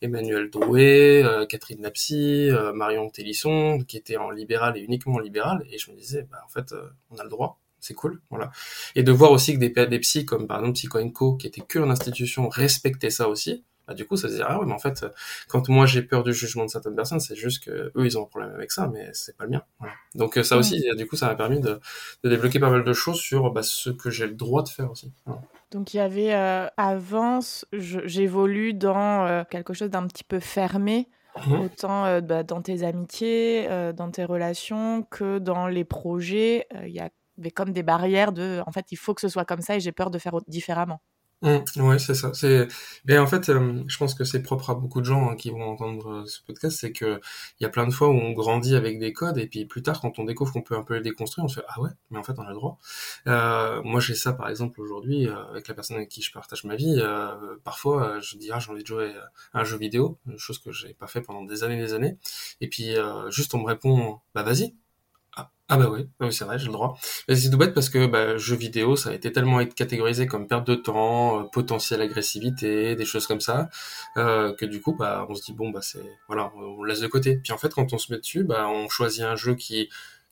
[0.00, 5.64] Emmanuel Drouet, Catherine Napsy, Marion Télisson, qui étaient en libéral et uniquement en libéral.
[5.70, 6.74] Et je me disais, bah, en fait,
[7.10, 7.60] on a le droit.
[7.82, 8.50] C'est cool, voilà.
[8.94, 11.88] Et de voir aussi que des, des comme par exemple Psycho qui étaient que en
[11.88, 13.64] institution, respectaient ça aussi.
[13.90, 15.04] Bah, du coup, ça se dit, ah ouais, mais en fait,
[15.48, 18.22] quand moi j'ai peur du jugement de certaines personnes, c'est juste que eux, ils ont
[18.22, 19.62] un problème avec ça, mais c'est pas le mien.
[20.14, 21.80] Donc ça aussi, du coup, ça m'a permis de,
[22.22, 24.92] de, débloquer pas mal de choses sur bah, ce que j'ai le droit de faire
[24.92, 25.12] aussi.
[25.72, 27.40] Donc il y avait euh, avant,
[27.72, 31.08] j'évolue dans euh, quelque chose d'un petit peu fermé.
[31.46, 31.52] Mmh.
[31.54, 37.00] Autant euh, bah, dans tes amitiés, dans tes relations, que dans les projets, il y
[37.00, 39.80] avait comme des barrières de, en fait, il faut que ce soit comme ça et
[39.80, 41.00] j'ai peur de faire différemment.
[41.42, 42.34] Mmh, ouais, c'est ça.
[42.34, 42.68] C'est,
[43.06, 45.62] mais en fait, je pense que c'est propre à beaucoup de gens hein, qui vont
[45.62, 47.18] entendre ce podcast, c'est que
[47.58, 49.82] il y a plein de fois où on grandit avec des codes et puis plus
[49.82, 51.88] tard, quand on découvre qu'on peut un peu les déconstruire, on se fait ah ouais,
[52.10, 52.78] mais en fait on a le droit.
[53.26, 56.76] Euh, moi, j'ai ça par exemple aujourd'hui avec la personne avec qui je partage ma
[56.76, 57.00] vie.
[57.64, 59.14] parfois, je dis ah j'ai envie de jouer
[59.54, 62.18] à un jeu vidéo, chose que j'ai pas fait pendant des années, des années,
[62.60, 62.96] et puis
[63.30, 64.74] juste on me répond bah vas-y,
[65.72, 66.98] ah bah oui, c'est vrai, j'ai le droit.
[67.28, 70.48] C'est tout bête parce que bah, jeux vidéo, ça a été tellement été catégorisé comme
[70.48, 73.68] perte de temps, euh, potentielle agressivité, des choses comme ça,
[74.16, 77.06] euh, que du coup, bah, on se dit bon, bah c'est voilà, on laisse de
[77.06, 77.36] côté.
[77.36, 79.88] Puis en fait, quand on se met dessus, bah, on choisit un jeu qui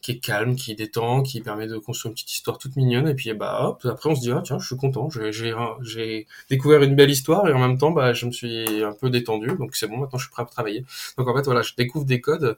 [0.09, 3.09] qui est calme, qui détend, qui permet de construire une petite histoire toute mignonne.
[3.09, 6.97] Et puis bah après on se dit ah tiens, je suis content, j'ai découvert une
[6.97, 9.87] belle histoire et en même temps bah je me suis un peu détendu, donc c'est
[9.87, 10.85] bon, maintenant je suis prêt à travailler.
[11.19, 12.57] Donc en fait voilà, je découvre des codes.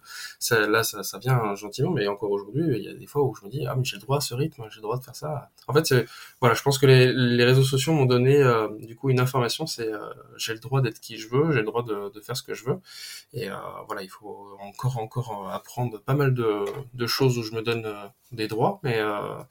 [0.50, 3.44] Là ça, ça vient gentiment, mais encore aujourd'hui il y a des fois où je
[3.44, 5.16] me dis ah mais j'ai le droit à ce rythme, j'ai le droit de faire
[5.16, 5.50] ça.
[5.66, 5.92] En fait
[6.40, 9.92] voilà, je pense que les, réseaux sociaux m'ont donné euh, du coup une information, c'est
[9.92, 9.98] euh,
[10.36, 12.54] j'ai le droit d'être qui je veux, j'ai le droit de, de, faire ce que
[12.54, 12.80] je veux.
[13.32, 13.54] Et euh,
[13.86, 17.86] voilà, il faut encore encore apprendre pas mal de, de choses où je me donne
[17.86, 19.42] euh, des droits, mais, euh,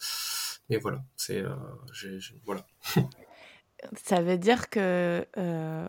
[0.81, 1.55] voilà, c'est euh,
[2.45, 2.65] voilà.
[4.05, 5.25] Ça veut dire que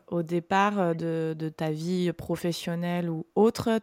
[0.07, 3.81] au départ de, de, ta vie professionnelle ou autre,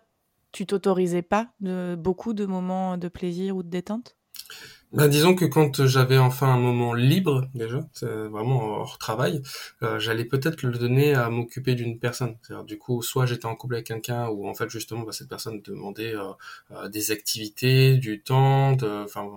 [0.54, 4.16] tu t'autorisais pas de, beaucoup de moments de plaisir ou de détente?
[4.94, 9.42] Bah, disons que quand j'avais enfin un moment libre, déjà, vraiment hors travail,
[9.84, 12.38] euh, j'allais peut-être le donner à m'occuper d'une personne.
[12.42, 15.28] C'est-à-dire, du coup, soit j'étais en couple avec quelqu'un, ou en fait, justement, bah, cette
[15.28, 16.32] personne demandait euh,
[16.72, 19.28] euh, des activités, du temps, enfin,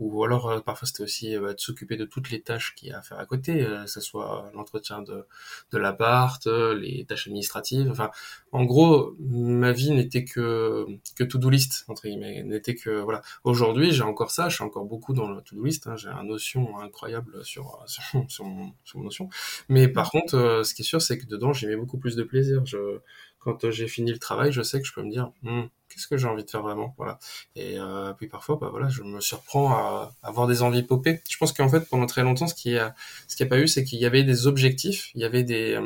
[0.00, 2.98] ou alors parfois c'était aussi bah, de s'occuper de toutes les tâches qu'il y a
[2.98, 5.26] à faire à côté, que ce soit l'entretien de,
[5.72, 7.90] de l'appart, les tâches administratives.
[7.90, 8.10] Enfin,
[8.52, 10.86] en gros, ma vie n'était que
[11.16, 13.20] que to-do list entre guillemets, n'était que voilà.
[13.44, 15.86] Aujourd'hui, j'ai encore ça, je suis encore beaucoup dans le to-do list.
[15.86, 19.28] Hein, j'ai un notion incroyable sur, sur, sur, mon, sur mon notion.
[19.68, 22.16] Mais par contre, euh, ce qui est sûr, c'est que dedans, j'y mets beaucoup plus
[22.16, 22.64] de plaisir.
[22.64, 23.00] Je,
[23.40, 26.16] quand j'ai fini le travail, je sais que je peux me dire, hmm, qu'est-ce que
[26.16, 27.18] j'ai envie de faire vraiment, voilà.
[27.56, 31.20] Et euh, puis parfois, bah voilà, je me surprends à, avoir des envies popées.
[31.28, 32.94] Je pense qu'en fait, pendant très longtemps, ce qui a,
[33.28, 35.78] ce qui a pas eu, c'est qu'il y avait des objectifs, il y avait des,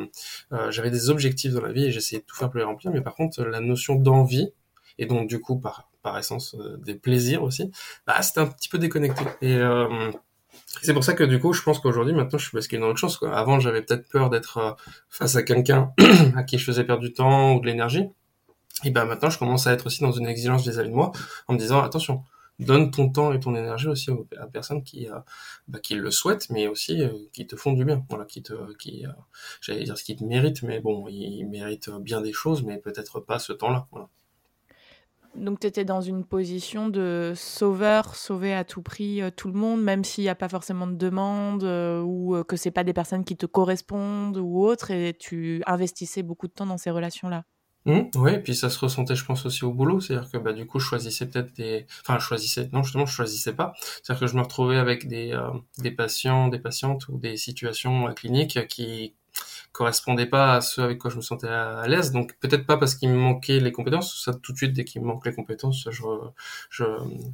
[0.52, 2.92] euh, j'avais des objectifs dans la vie et j'essayais de tout faire pour les remplir.
[2.92, 4.52] Mais par contre, la notion d'envie
[4.98, 7.70] et donc du coup par par essence euh, des plaisirs aussi,
[8.06, 9.24] bah, c'était un petit peu déconnecté.
[9.42, 10.10] Et euh,
[10.82, 12.98] c'est pour ça que du coup, je pense qu'aujourd'hui, maintenant, je suis basculé dans autre
[12.98, 13.16] chose.
[13.16, 13.36] Quoi.
[13.36, 14.72] Avant, j'avais peut-être peur d'être euh,
[15.08, 15.92] face à quelqu'un
[16.36, 18.04] à qui je faisais perdre du temps ou de l'énergie.
[18.84, 21.10] Et ben maintenant, je commence à être aussi dans une exigence vis-à-vis de moi,
[21.48, 22.22] en me disant attention,
[22.60, 25.08] donne ton temps et ton énergie aussi à personnes qui
[25.66, 29.04] bah, qui le souhaitent, mais aussi qui te font du bien, voilà, qui te qui
[29.60, 33.18] j'allais dire ce qui te mérite, mais bon, ils méritent bien des choses, mais peut-être
[33.18, 33.88] pas ce temps-là.
[33.90, 34.08] Voilà.
[35.38, 39.54] Donc, tu étais dans une position de sauveur, sauver à tout prix euh, tout le
[39.54, 42.84] monde, même s'il n'y a pas forcément de demande euh, ou euh, que ce pas
[42.84, 46.90] des personnes qui te correspondent ou autres, et tu investissais beaucoup de temps dans ces
[46.90, 47.44] relations-là.
[47.86, 50.00] Mmh, oui, et puis ça se ressentait, je pense, aussi au boulot.
[50.00, 51.86] C'est-à-dire que bah, du coup, je choisissais peut-être des...
[52.02, 52.68] Enfin, je choisissais...
[52.72, 53.72] Non, justement, je choisissais pas.
[53.80, 55.38] C'est-à-dire que je me retrouvais avec des,
[55.78, 59.14] des patients, des patientes ou des situations cliniques qui
[59.72, 62.12] correspondait pas à ce avec quoi je me sentais à, l'aise.
[62.12, 64.24] Donc peut-être pas parce qu'il me manquait les compétences.
[64.24, 66.02] Ça tout de suite dès qu'il me manque les compétences, je
[66.70, 66.84] je,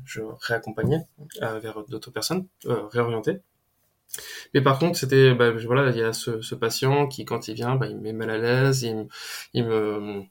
[0.05, 1.07] je réaccompagnais
[1.43, 3.41] euh, vers d'autres personnes, euh, réorienter.
[4.55, 7.55] Mais par contre, c'était, bah, voilà, il y a ce, ce, patient qui, quand il
[7.55, 9.09] vient, bah, il me met mal à l'aise, il,
[9.55, 10.23] il me,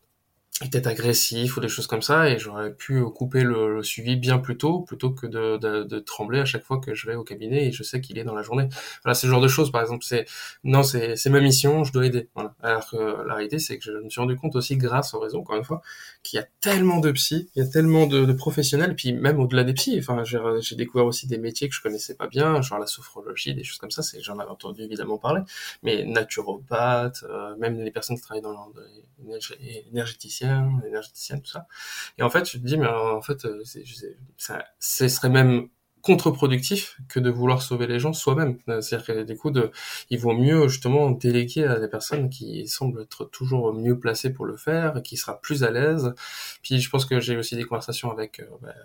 [0.62, 4.56] était agressif ou des choses comme ça et j'aurais pu couper le, suivi bien plus
[4.56, 7.82] tôt plutôt que de, trembler à chaque fois que je vais au cabinet et je
[7.82, 8.70] sais qu'il est dans la journée.
[9.04, 10.26] Voilà ce genre de choses par exemple c'est
[10.64, 12.30] non c'est c'est ma mission je dois aider.
[12.36, 12.54] Voilà.
[12.62, 15.40] Alors que la réalité c'est que je me suis rendu compte aussi grâce au réseau
[15.40, 15.82] encore une fois
[16.22, 19.64] qu'il y a tellement de psy il y a tellement de, professionnels puis même au-delà
[19.64, 22.88] des psys enfin j'ai découvert aussi des métiers que je connaissais pas bien genre la
[22.88, 25.42] sophrologie des choses comme ça c'est j'en avais entendu évidemment parler
[25.82, 28.72] mais naturopathe euh, même les personnes qui travaillent dans
[30.44, 31.68] énergéticienne, tout ça.
[32.18, 33.64] Et en fait, je te dis, mais en fait, euh,
[34.38, 35.70] ça, ce serait même
[36.04, 38.58] contre-productif que de vouloir sauver les gens soi-même.
[38.68, 39.52] C'est-à-dire que du coup,
[40.10, 44.46] il vaut mieux justement déléguer à des personnes qui semblent être toujours mieux placées pour
[44.46, 46.14] le faire, qui sera plus à l'aise.
[46.62, 48.76] Puis je pense que j'ai aussi des conversations avec euh, bah,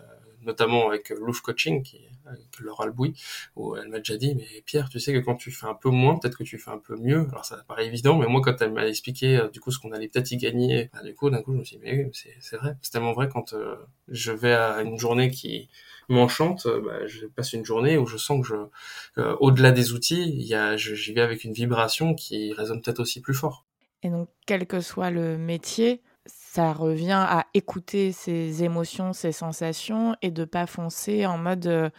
[0.48, 3.14] notamment avec Louf Coaching, qui avec Laura Albouy,
[3.56, 5.90] où elle m'a déjà dit, mais Pierre, tu sais que quand tu fais un peu
[5.90, 7.26] moins, peut-être que tu fais un peu mieux.
[7.30, 9.92] Alors ça paraît évident, mais moi quand elle m'a expliqué euh, du coup ce qu'on
[9.92, 12.56] allait peut-être y gagner, bah, du coup d'un coup je me suis dit, mais c'est
[12.56, 13.76] vrai, c'est tellement vrai quand euh,
[14.08, 15.68] je vais à une journée qui
[16.08, 18.46] m'enchante, euh, bah, je passe une journée où je sens que
[19.16, 23.00] je, au-delà des outils, il y a, j'y vais avec une vibration qui résonne peut-être
[23.00, 23.64] aussi plus fort.
[24.02, 26.00] Et donc, quel que soit le métier,
[26.50, 31.90] ça revient à écouter ses émotions, ses sensations et de pas foncer en mode euh,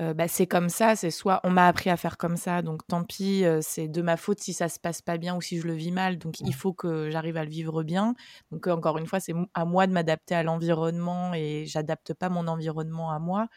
[0.00, 2.86] euh, bah, c'est comme ça, c'est soit on m'a appris à faire comme ça, donc
[2.86, 5.58] tant pis, euh, c'est de ma faute si ça se passe pas bien ou si
[5.58, 8.14] je le vis mal, donc il faut que j'arrive à le vivre bien.
[8.52, 12.46] Donc encore une fois, c'est à moi de m'adapter à l'environnement et j'adapte pas mon
[12.46, 13.48] environnement à moi.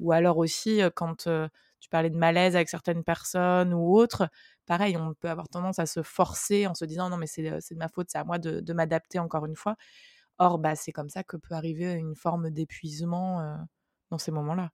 [0.00, 1.28] Ou alors aussi quand
[1.82, 4.28] tu parlais de malaise avec certaines personnes ou autres,
[4.66, 7.76] pareil, on peut avoir tendance à se forcer en se disant non mais c'est de
[7.76, 9.74] ma faute, c'est à moi de, m'adapter encore une fois.
[10.38, 13.58] Or, bah, c'est comme ça que peut arriver une forme d'épuisement
[14.10, 14.70] dans ces moments-là.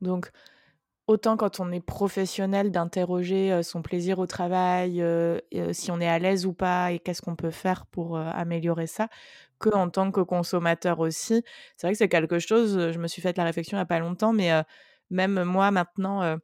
[0.00, 0.30] Donc,
[1.08, 5.04] autant quand on est professionnel d'interroger son plaisir au travail,
[5.72, 9.08] si on est à l'aise ou pas et qu'est-ce qu'on peut faire pour améliorer ça,
[9.58, 11.42] que en tant que consommateur aussi.
[11.76, 13.86] C'est vrai que c'est quelque chose, je me suis fait la réflexion il n'y a
[13.86, 14.52] pas longtemps, mais
[15.10, 16.38] même moi maintenant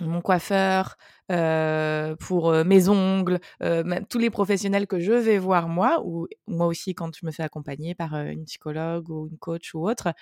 [0.00, 0.96] mon coiffeur,
[2.18, 3.40] pour mes ongles,
[4.08, 7.42] tous les professionnels que je vais voir moi, ou moi aussi quand je me fais
[7.42, 10.14] accompagner par une psychologue ou une coach ou autre,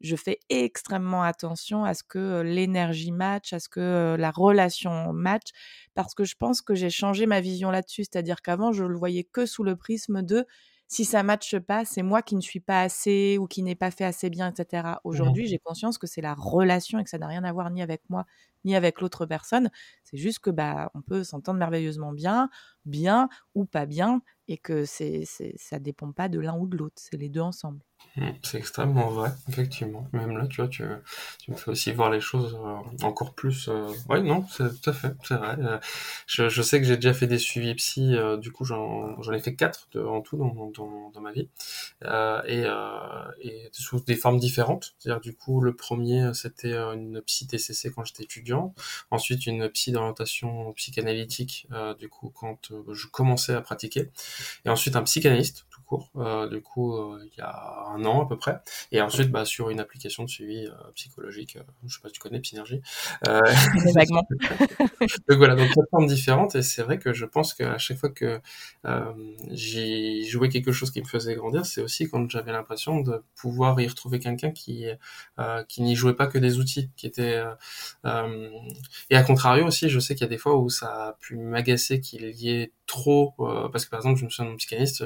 [0.00, 5.48] je fais extrêmement attention à ce que l'énergie match, à ce que la relation match,
[5.94, 9.24] parce que je pense que j'ai changé ma vision là-dessus, c'est-à-dire qu'avant je le voyais
[9.24, 10.46] que sous le prisme de
[10.88, 13.90] si ça matche pas, c'est moi qui ne suis pas assez ou qui n'ai pas
[13.90, 15.00] fait assez bien, etc.
[15.12, 17.70] Mmh Aujourd'hui, j'ai conscience que c'est la relation et que ça n'a rien à voir
[17.70, 18.24] ni avec moi
[18.76, 19.70] avec l'autre personne.
[20.04, 22.50] C'est juste que bah on peut s'entendre merveilleusement bien,
[22.84, 26.76] bien ou pas bien, et que c'est, c'est ça dépend pas de l'un ou de
[26.76, 27.80] l'autre, c'est les deux ensemble.
[28.16, 30.08] Mmh, c'est extrêmement vrai, effectivement.
[30.12, 33.68] Même là, tu vois, tu, me fais aussi voir les choses euh, encore plus.
[33.68, 33.86] Euh...
[34.08, 35.56] Oui, non, c'est tout à fait, c'est vrai.
[35.60, 35.78] Euh,
[36.26, 39.54] je, sais que j'ai déjà fait des suivis psy, euh, du coup, j'en, ai fait
[39.54, 41.48] quatre en tout dans ma vie,
[42.46, 42.64] et,
[43.40, 44.96] et sous des formes différentes.
[44.98, 48.57] C'est-à-dire, du coup, le premier, c'était une psy TCC quand j'étais étudiant,
[49.10, 51.68] ensuite une psy d'orientation psychanalytique,
[51.98, 54.10] du coup, quand je commençais à pratiquer,
[54.64, 55.66] et ensuite un psychanalyste
[56.16, 58.60] euh, du coup, euh, il y a un an à peu près.
[58.92, 62.20] Et ensuite, bah, sur une application de suivi euh, psychologique, je sais pas si tu
[62.20, 62.80] connais Psynergie.
[63.94, 64.26] Vaguement.
[65.28, 66.54] donc voilà, donc formes différentes.
[66.54, 68.40] Et c'est vrai que je pense qu'à chaque fois que
[69.50, 73.80] j'ai joué quelque chose qui me faisait grandir, c'est aussi quand j'avais l'impression de pouvoir
[73.80, 74.86] y retrouver quelqu'un qui
[75.68, 77.42] qui n'y jouait pas que des outils, qui était
[79.10, 81.36] et à contrario aussi, je sais qu'il y a des fois où ça a pu
[81.36, 83.34] m'agacer qu'il y ait trop
[83.72, 85.04] parce que par exemple je me souviens mon psychanalyste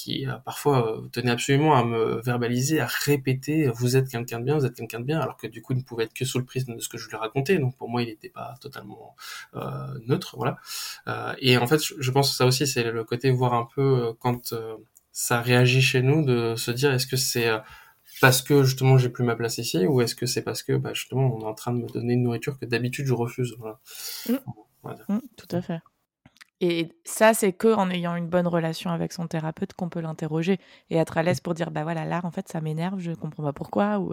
[0.00, 4.44] qui euh, parfois euh, tenait absolument à me verbaliser, à répéter vous êtes quelqu'un de
[4.44, 6.24] bien, vous êtes quelqu'un de bien, alors que du coup il ne pouvait être que
[6.24, 8.54] sous le prisme de ce que je lui racontais, donc pour moi il n'était pas
[8.60, 9.14] totalement
[9.54, 9.60] euh,
[10.06, 10.58] neutre, voilà.
[11.06, 13.82] Euh, et en fait je pense que ça aussi c'est le côté voir un peu
[13.82, 14.54] euh, quand
[15.12, 17.50] ça réagit chez nous de se dire est-ce que c'est
[18.20, 20.94] parce que justement j'ai plus ma place ici ou est-ce que c'est parce que bah,
[20.94, 23.78] justement on est en train de me donner une nourriture que d'habitude je refuse voilà.
[24.28, 24.34] Mmh.
[25.08, 25.80] Mmh, tout à fait.
[26.60, 30.58] Et ça, c'est que en ayant une bonne relation avec son thérapeute qu'on peut l'interroger
[30.90, 33.42] et être à l'aise pour dire bah voilà là en fait ça m'énerve, je comprends
[33.42, 34.12] pas pourquoi ou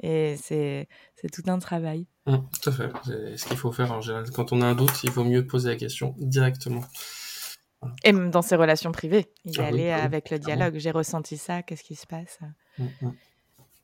[0.00, 2.06] et c'est c'est tout un travail.
[2.26, 2.90] Mmh, tout à fait.
[3.04, 4.30] C'est ce qu'il faut faire en général.
[4.30, 6.82] Quand on a un doute, il vaut mieux poser la question directement.
[8.04, 10.76] Et même dans ses relations privées, y ah aller avec le dialogue.
[10.76, 12.38] J'ai ressenti ça, qu'est-ce qui se passe?
[12.78, 13.10] Mmh, mmh.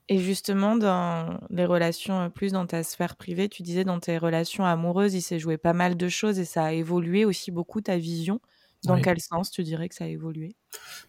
[0.08, 4.18] Et justement, dans les relations, euh, plus dans ta sphère privée, tu disais dans tes
[4.18, 7.80] relations amoureuses, il s'est joué pas mal de choses et ça a évolué aussi beaucoup
[7.80, 8.40] ta vision.
[8.84, 10.54] Dans quel sens tu dirais que ça a évolué?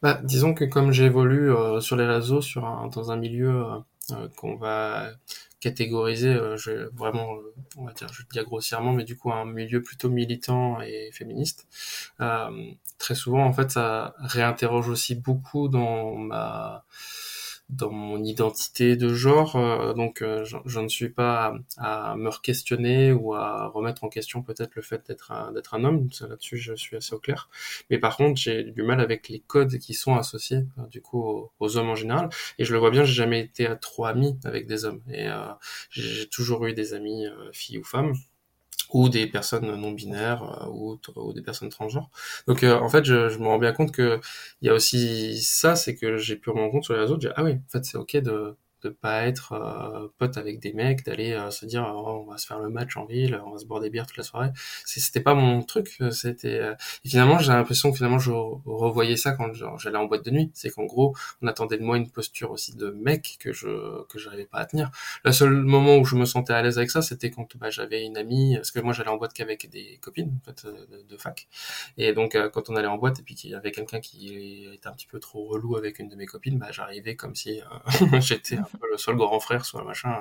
[0.01, 3.65] Bah, Disons que comme j'évolue euh, sur les réseaux, sur dans un milieu
[4.11, 5.11] euh, qu'on va
[5.59, 7.27] catégoriser, euh, je, vraiment,
[7.77, 11.11] on va dire, je le dis grossièrement, mais du coup un milieu plutôt militant et
[11.11, 11.67] féministe,
[12.97, 16.85] très souvent en fait ça réinterroge aussi beaucoup dans ma
[17.69, 23.11] dans mon identité de genre, euh, donc euh, je, ne suis pas à, me questionner
[23.11, 26.75] ou à remettre en question peut-être le fait d'être un, d'être un homme, là-dessus je
[26.75, 27.49] suis assez au clair.
[27.89, 31.49] Mais par contre, j'ai du mal avec les codes qui sont associés euh, du coup
[31.59, 34.67] aux, hommes en général, et je le vois bien, j'ai jamais été trop ami avec
[34.67, 35.27] des hommes, et
[35.89, 38.13] j'ai toujours eu des amis filles ou femmes
[38.91, 42.09] ou des personnes non binaires euh, ou, ou, des personnes transgenres.
[42.47, 44.19] Donc euh, en fait, je, je, me rends bien compte que
[44.61, 47.15] il y a aussi ça, c'est que j'ai pu me rendre compte sur les réseaux,
[47.15, 50.59] de dire, ah oui, en fait c'est ok de de pas être euh, pote avec
[50.59, 53.41] des mecs, d'aller euh, se dire oh, on va se faire le match en ville,
[53.45, 54.49] on va se boire des bières toute la soirée.
[54.85, 55.97] C'était pas mon truc.
[56.11, 60.31] C'était euh, finalement j'ai l'impression que finalement je revoyais ça quand j'allais en boîte de
[60.31, 60.51] nuit.
[60.53, 64.19] C'est qu'en gros on attendait de moi une posture aussi de mec que je que
[64.19, 64.91] j'arrivais pas à tenir.
[65.23, 68.05] Le seul moment où je me sentais à l'aise avec ça, c'était quand bah, j'avais
[68.05, 70.67] une amie, parce que moi j'allais en boîte qu'avec des copines en fait
[71.09, 71.47] de, fac.
[71.97, 74.87] Et donc quand on allait en boîte et puis qu'il y avait quelqu'un qui était
[74.87, 77.59] un petit peu trop relou avec une de mes copines, bah j'arrivais comme si
[78.19, 78.57] j'étais
[78.91, 80.15] le seul grand frère, soit machin.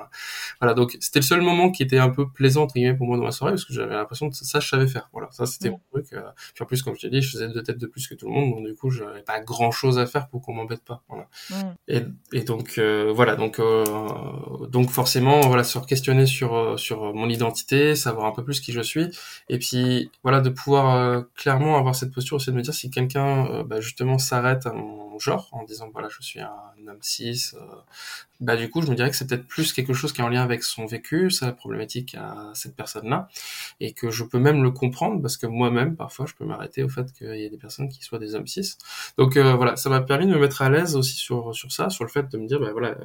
[0.59, 3.17] Voilà, donc c'était le seul moment qui était un peu plaisant entre guillemets pour moi
[3.17, 5.09] dans la soirée parce que j'avais l'impression que ça je savais faire.
[5.13, 6.13] Voilà, ça c'était mon truc.
[6.13, 6.21] Euh.
[6.53, 8.27] Puis en plus, comme je t'ai dit, je faisais deux têtes de plus que tout
[8.27, 11.03] le monde, donc du coup, j'avais pas grand chose à faire pour qu'on m'embête pas.
[11.09, 11.27] Voilà.
[11.87, 12.01] Et,
[12.33, 13.83] et, donc euh, voilà, donc euh,
[14.67, 18.81] donc forcément, voilà, se questionner sur sur mon identité, savoir un peu plus qui je
[18.81, 19.07] suis,
[19.49, 23.63] et puis voilà, de pouvoir clairement avoir cette posture aussi de me dire si quelqu'un
[23.63, 26.51] bah, justement s'arrête à mon genre en disant voilà, je suis un
[26.87, 27.51] homme cis
[28.39, 30.29] bah du coup je me dirais que c'est peut-être plus quelque chose qui est en
[30.29, 33.27] lien avec son vécu, sa problématique à cette personne-là,
[33.79, 36.89] et que je peux même le comprendre parce que moi-même parfois je peux m'arrêter au
[36.89, 38.77] fait qu'il y ait des personnes qui soient des hommes cis.
[39.17, 41.89] Donc euh, voilà, ça m'a permis de me mettre à l'aise aussi sur sur ça,
[41.89, 42.95] sur le fait de me dire bah voilà,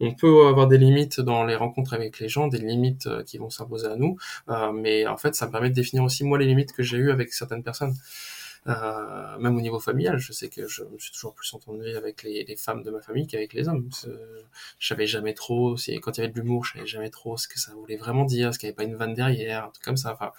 [0.00, 3.38] on peut avoir des limites dans les rencontres avec les gens, des limites euh, qui
[3.38, 4.16] vont s'imposer à nous,
[4.48, 6.96] euh, mais en fait ça me permet de définir aussi moi les limites que j'ai
[6.98, 7.94] eues avec certaines personnes.
[8.68, 12.22] Euh, même au niveau familial, je sais que je me suis toujours plus entendu avec
[12.22, 13.88] les, les femmes de ma famille qu'avec les hommes.
[14.78, 17.36] Je savais jamais trop, si, quand il y avait de l'humour, je savais jamais trop
[17.36, 19.70] ce que ça voulait vraiment dire, ce qu'il n'y avait pas une vanne derrière, un
[19.70, 20.12] truc comme ça.
[20.12, 20.32] Enfin,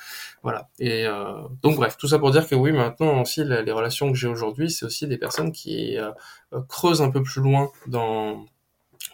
[0.44, 0.70] voilà.
[0.80, 4.18] Et euh, donc bref, tout ça pour dire que oui, maintenant aussi, les, relations que
[4.18, 6.12] j'ai aujourd'hui, c'est aussi des personnes qui euh,
[6.68, 8.46] creusent un peu plus loin dans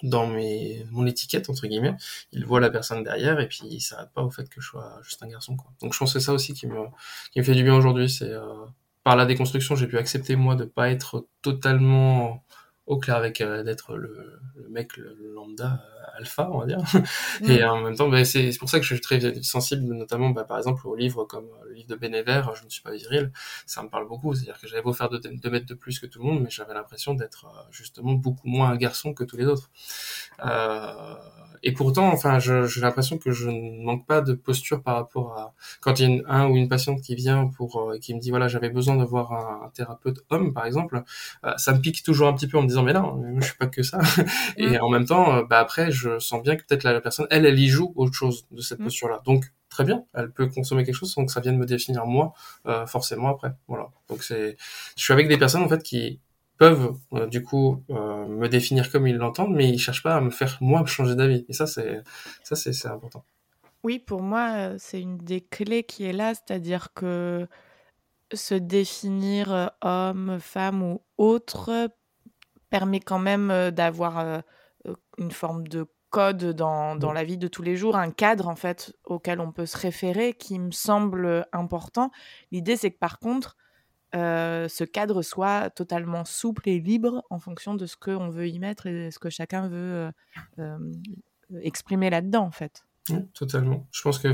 [0.03, 1.95] dans mes, mon étiquette entre guillemets,
[2.31, 4.99] ils voient la personne derrière et puis ils s'arrêtent pas au fait que je sois
[5.03, 5.71] juste un garçon quoi.
[5.81, 6.85] Donc je pense que c'est ça aussi qui me
[7.31, 8.65] qui me fait du bien aujourd'hui, c'est euh,
[9.05, 12.43] par la déconstruction, j'ai pu accepter moi de pas être totalement
[12.87, 15.83] au clair avec d'être le, le, mec le, lambda
[16.17, 16.79] alpha, on va dire.
[17.47, 20.43] Et en même temps, bah, c'est pour ça que je suis très sensible, notamment bah,
[20.43, 23.31] par exemple aux livres comme le livre de Bénévert, Je ne suis pas viril,
[23.67, 24.33] ça me parle beaucoup.
[24.33, 26.73] C'est-à-dire que j'avais beau faire deux, mètres de plus que tout le monde, mais j'avais
[26.73, 29.69] l'impression d'être justement beaucoup moins un garçon que tous les autres.
[31.65, 35.37] Euh, et pourtant, enfin, j'ai l'impression que je ne manque pas de posture par rapport
[35.37, 38.19] à quand il y a un ou une patiente qui vient pour euh, qui me
[38.19, 41.03] dit voilà j'avais besoin de voir un, thérapeute homme par exemple,
[41.43, 43.57] euh, ça me pique toujours un petit peu en me disant mais non, je suis
[43.57, 43.99] pas que ça.
[44.57, 47.45] et en même temps, euh, bah après je sens bien que peut-être la, personne elle
[47.45, 48.83] elle y joue autre chose de cette mm.
[48.83, 49.21] posture là.
[49.25, 52.33] Donc très bien, elle peut consommer quelque chose sans que ça vienne me définir moi
[52.87, 53.51] forcément après.
[53.67, 53.89] Voilà.
[54.07, 54.55] Donc c'est,
[54.95, 56.21] je suis avec des personnes en fait qui
[56.57, 60.21] peuvent euh, du coup euh, me définir comme ils l'entendent, mais ils cherchent pas à
[60.21, 61.45] me faire moi changer d'avis.
[61.49, 62.01] Et ça, c'est
[62.43, 63.23] ça, c'est important.
[63.83, 67.47] Oui, pour moi, euh, c'est une des clés qui est là, c'est-à-dire que
[68.33, 71.89] se définir homme, femme ou autre
[72.71, 74.41] permet quand même d'avoir
[75.19, 78.55] une forme de code dans, dans, la vie de tous les jours, un cadre en
[78.55, 82.09] fait auquel on peut se référer qui me semble important.
[82.51, 83.55] L'idée c'est que par contre,
[84.13, 88.59] euh, ce cadre soit totalement souple et libre en fonction de ce qu'on veut y
[88.59, 90.11] mettre et ce que chacun veut euh,
[90.59, 90.77] euh,
[91.61, 92.85] exprimer là-dedans, en fait.
[93.33, 93.87] totalement.
[93.91, 94.29] Je pense que,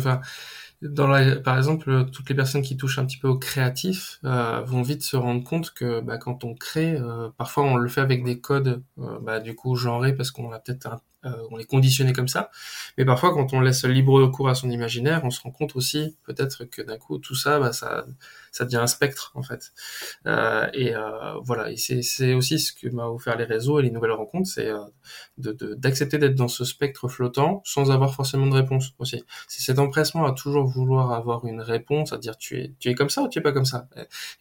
[0.82, 5.04] dans par exemple, toutes les personnes qui touchent un petit peu au créatif vont vite
[5.04, 6.98] se rendre compte que bah, quand on crée,
[7.38, 12.14] parfois on le fait avec des codes, bah, du coup genrés parce qu'on est conditionné
[12.14, 12.52] comme ça.
[12.98, 16.16] Mais parfois, quand on laisse libre cours à son imaginaire, on se rend compte aussi,
[16.24, 18.06] peut-être que d'un coup, tout ça, bah, ça,
[18.52, 19.72] ça devient un spectre en fait.
[20.28, 23.92] Euh, et euh, voilà, et c'est aussi ce que m'a offert les réseaux et les
[23.92, 24.80] nouvelles rencontres, c'est euh,
[25.38, 29.24] d'accepter d'être dans ce spectre flottant sans avoir forcément de réponse aussi.
[29.48, 32.96] C'est cet empressement à toujours vouloir avoir une réponse, à dire tu es, tu es
[32.96, 33.88] comme ça ou tu es pas comme ça.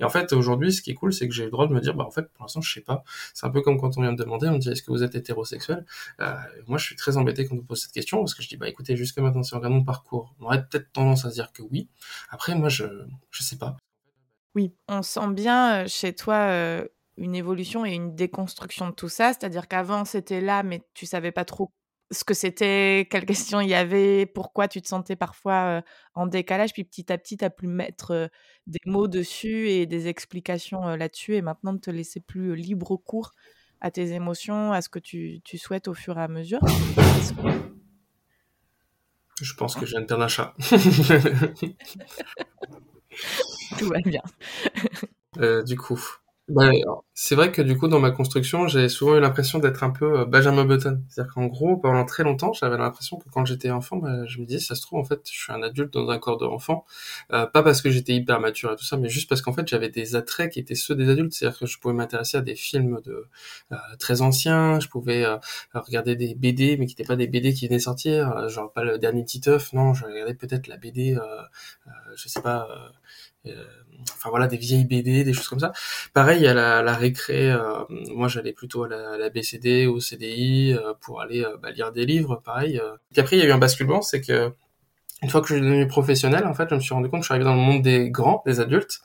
[0.01, 1.81] Et, en fait, aujourd'hui, ce qui est cool, c'est que j'ai le droit de me
[1.81, 3.05] dire, bah en fait, pour l'instant, je sais pas.
[3.35, 5.03] C'est un peu comme quand on vient me demander, on me dit est-ce que vous
[5.03, 5.85] êtes hétérosexuel?
[6.21, 6.35] Euh,
[6.67, 8.57] moi, je suis très embêté quand on me pose cette question parce que je dis,
[8.57, 11.35] bah écoutez, jusque maintenant, si on regarde mon parcours, on aurait peut-être tendance à se
[11.35, 11.89] dire que oui.
[12.31, 12.85] Après, moi, je,
[13.31, 13.77] je sais pas.
[14.55, 16.85] Oui, on sent bien chez toi
[17.17, 19.29] une évolution et une déconstruction de tout ça.
[19.29, 21.73] C'est-à-dire qu'avant, c'était là, mais tu savais pas trop
[22.11, 25.83] ce que c'était, quelles questions il y avait, pourquoi tu te sentais parfois
[26.15, 26.73] en décalage.
[26.73, 28.31] Puis petit à petit, tu as pu mettre
[28.67, 31.37] des mots dessus et des explications là-dessus.
[31.37, 33.33] Et maintenant, de te laisser plus libre cours
[33.81, 36.61] à tes émotions, à ce que tu, tu souhaites au fur et à mesure.
[39.41, 40.55] Je pense que j'ai un un chat.
[43.79, 44.23] Tout va bien.
[45.39, 46.01] Euh, du coup,
[46.51, 46.73] bah,
[47.15, 50.21] c'est vrai que du coup, dans ma construction, j'ai souvent eu l'impression d'être un peu
[50.21, 51.01] euh, Benjamin Button.
[51.09, 54.47] C'est-à-dire qu'en gros, pendant très longtemps, j'avais l'impression que quand j'étais enfant, bah, je me
[54.47, 56.85] disais, ça se trouve, en fait, je suis un adulte dans un corps d'enfant.
[57.33, 59.69] Euh, pas parce que j'étais hyper mature et tout ça, mais juste parce qu'en fait,
[59.69, 61.33] j'avais des attraits qui étaient ceux des adultes.
[61.35, 63.29] C'est-à-dire que je pouvais m'intéresser à des films de
[63.71, 65.25] euh, très anciens, je pouvais
[65.73, 68.99] regarder des BD, mais qui n'étaient pas des BD qui venaient sortir, genre pas le
[68.99, 71.17] dernier Titeuf, non, je regardais peut-être la BD,
[72.17, 72.89] je sais pas euh,
[74.13, 75.73] enfin voilà des vieilles BD des choses comme ça.
[76.15, 77.85] Pareil à la, la récré euh,
[78.15, 82.07] moi j'allais plutôt à la, la, BCD au CDI euh, pour aller bah, lire des
[82.07, 82.81] livres pareil
[83.11, 84.53] puis après il y a eu un basculement c'est que
[85.23, 87.25] une fois que je suis devenu professionnel en fait je me suis rendu compte que
[87.25, 89.01] je suis arrivé dans le monde des grands des adultes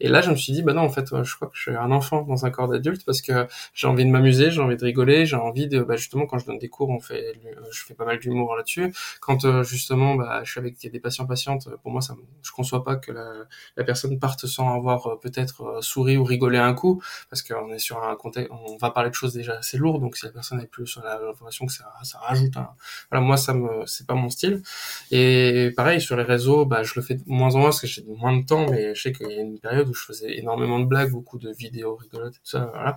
[0.00, 1.76] et là, je me suis dit, bah non, en fait, je crois que je suis
[1.76, 4.84] un enfant dans un corps d'adulte parce que j'ai envie de m'amuser, j'ai envie de
[4.84, 7.34] rigoler, j'ai envie de, bah, justement, quand je donne des cours, on fait,
[7.70, 8.92] je fais pas mal d'humour là-dessus.
[9.20, 12.84] Quand euh, justement, bah, je suis avec des patients patientes, pour moi, ça, je conçois
[12.84, 13.32] pas que la,
[13.76, 17.72] la personne parte sans avoir euh, peut-être euh, souri ou rigolé un coup, parce qu'on
[17.72, 20.32] est sur un contexte, on va parler de choses déjà assez lourdes, donc si la
[20.32, 22.56] personne est plus sur l'information que ça, ça rajoute.
[22.56, 22.70] Un...
[23.10, 24.62] Voilà, moi, ça me, c'est pas mon style.
[25.10, 28.04] Et pareil sur les réseaux, bah, je le fais moins en moins parce que j'ai
[28.04, 30.80] moins de temps, mais je sais qu'il y a une période où je faisais énormément
[30.80, 32.96] de blagues, beaucoup de vidéos rigolotes et tout ça.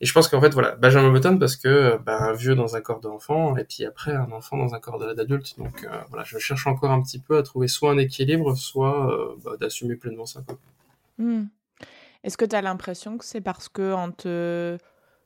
[0.00, 2.80] Et je pense qu'en fait, voilà, Benjamin Button parce que bah, un vieux dans un
[2.80, 5.58] corps d'enfant et puis après un enfant dans un corps d'adulte.
[5.58, 9.12] Donc euh, voilà, je cherche encore un petit peu à trouver soit un équilibre, soit
[9.12, 10.44] euh, bah, d'assumer pleinement ça.
[11.18, 11.46] Hmm.
[12.22, 14.78] Est-ce que tu as l'impression que c'est parce que en te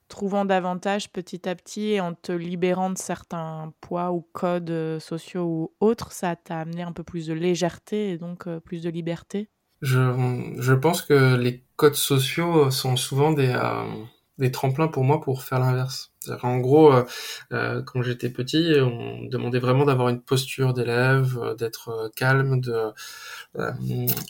[0.09, 5.01] trouvant davantage petit à petit et en te libérant de certains poids ou codes euh,
[5.01, 8.89] sociaux ou autres, ça t'a amené un peu plus de légèreté et donc plus de
[8.89, 9.51] liberté?
[9.83, 13.85] Je, je pense que les codes sociaux sont souvent des, euh,
[14.39, 16.13] des tremplins pour moi pour faire l'inverse.
[16.43, 17.05] En gros, euh,
[17.53, 22.93] euh, quand j'étais petit, on demandait vraiment d'avoir une posture d'élève, euh, d'être calme, de,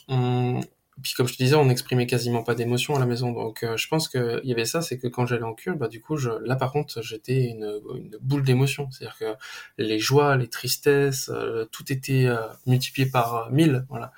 [0.07, 0.59] on,
[1.01, 3.31] puis comme je te disais, on n'exprimait quasiment pas d'émotion à la maison.
[3.31, 6.01] Donc je pense qu'il y avait ça, c'est que quand j'allais en cure, bah du
[6.01, 8.89] coup, je, là par contre, j'étais une, une boule d'émotion.
[8.91, 9.35] C'est-à-dire que
[9.79, 11.31] les joies, les tristesses,
[11.71, 12.27] tout était
[12.67, 13.85] multiplié par mille.
[13.89, 14.13] Voilà.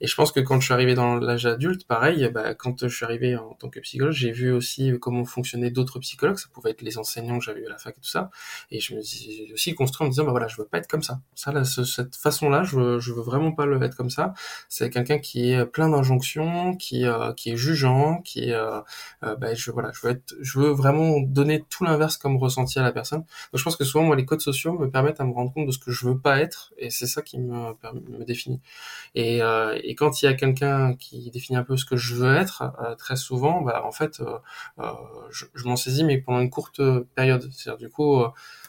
[0.00, 2.94] Et je pense que quand je suis arrivé dans l'âge adulte, pareil, bah, quand je
[2.94, 6.38] suis arrivé en tant que psychologue, j'ai vu aussi comment fonctionnaient d'autres psychologues.
[6.38, 8.30] Ça pouvait être les enseignants que j'avais eu à la fac et tout ça.
[8.70, 10.86] Et je me suis aussi construit en me disant, bah voilà, je veux pas être
[10.86, 11.20] comme ça.
[11.34, 14.34] Ça, là, cette façon-là, je veux, je veux vraiment pas le être comme ça.
[14.68, 18.80] C'est quelqu'un qui est plein d'injonctions, qui, euh, qui est jugeant, qui est, euh,
[19.24, 22.78] euh, bah, je, voilà, je veux être, je veux vraiment donner tout l'inverse comme ressenti
[22.78, 23.20] à la personne.
[23.20, 25.66] Donc, je pense que souvent, moi, les codes sociaux me permettent à me rendre compte
[25.66, 28.60] de ce que je veux pas être, et c'est ça qui me, me définit.
[29.14, 32.14] Et, euh, et quand il y a quelqu'un qui définit un peu ce que je
[32.14, 34.92] veux être, euh, très souvent, bah, en fait, euh,
[35.30, 36.80] je, je m'en saisis, mais pendant une courte
[37.16, 37.50] période.
[37.50, 38.22] C'est-à-dire, du coup,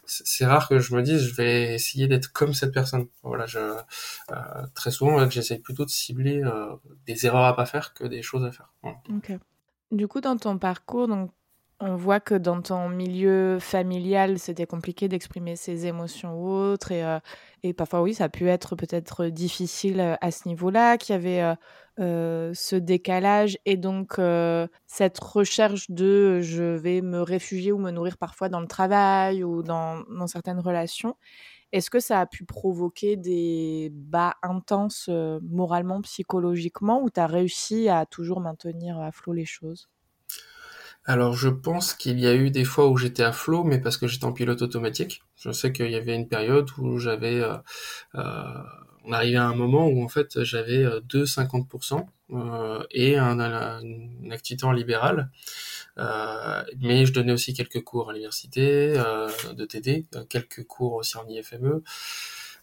[0.09, 3.07] c'est rare que je me dise je vais essayer d'être comme cette personne.
[3.23, 4.35] Voilà, je, euh,
[4.73, 8.43] très souvent j'essaie plutôt de cibler euh, des erreurs à pas faire que des choses
[8.45, 8.73] à faire.
[8.83, 9.31] Ok.
[9.91, 11.31] Du coup, dans ton parcours, donc
[11.81, 16.91] on voit que dans ton milieu familial, c'était compliqué d'exprimer ses émotions ou autres.
[16.91, 17.19] Et, euh,
[17.77, 21.55] parfois, oui, ça a pu être peut-être difficile euh, à ce niveau-là, qu'il y avait
[21.99, 24.19] euh, ce décalage et donc
[24.87, 29.63] cette recherche de je vais me réfugier ou me nourrir parfois dans le travail ou
[29.63, 31.15] dans, dans certaines relations.
[31.73, 35.09] Est-ce que ça a pu provoquer des bas intenses
[35.43, 39.89] moralement, psychologiquement, ou tu as réussi à toujours maintenir à flot les choses?
[41.09, 43.97] Alors je pense qu'il y a eu des fois où j'étais à flot, mais parce
[43.97, 45.23] que j'étais en pilote automatique.
[45.37, 47.55] Je sais qu'il y avait une période où j'avais, euh,
[48.15, 48.43] euh,
[49.05, 53.39] on arrivait à un moment où en fait j'avais 2,50% euh, et un,
[54.29, 55.31] activité en libéral.
[55.97, 61.17] Euh, mais je donnais aussi quelques cours à l'université euh, de TD, quelques cours aussi
[61.17, 61.81] en IFME.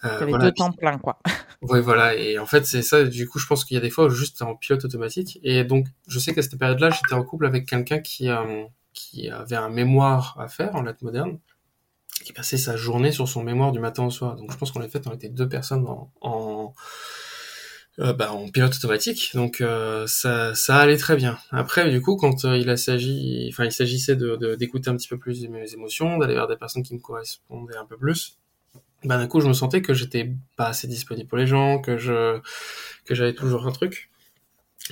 [0.05, 1.19] Euh, T'avais deux temps plein, quoi.
[1.63, 2.15] Oui, voilà.
[2.15, 3.05] Et en fait, c'est ça.
[3.05, 5.41] Du coup, je pense qu'il y a des fois où juste en pilote automatique.
[5.43, 9.31] Et donc, je sais qu'à cette période-là, j'étais en couple avec quelqu'un qui, euh, qui
[9.31, 11.39] avait un mémoire à faire en lettres modernes,
[12.25, 14.37] qui passait sa journée sur son mémoire du matin au soir.
[14.37, 16.75] Donc, je pense qu'en effet, on était deux personnes en, en,
[17.99, 19.31] euh, bah, en pilote automatique.
[19.35, 21.39] Donc, euh, ça, ça allait très bien.
[21.51, 25.09] Après, du coup, quand euh, il a s'agit, enfin, il s'agissait de, d'écouter un petit
[25.09, 28.39] peu plus mes émotions, d'aller vers des personnes qui me correspondaient un peu plus,
[29.07, 31.97] bah, d'un coup, je me sentais que j'étais pas assez disponible pour les gens, que
[31.97, 32.41] je,
[33.05, 34.11] que j'avais toujours un truc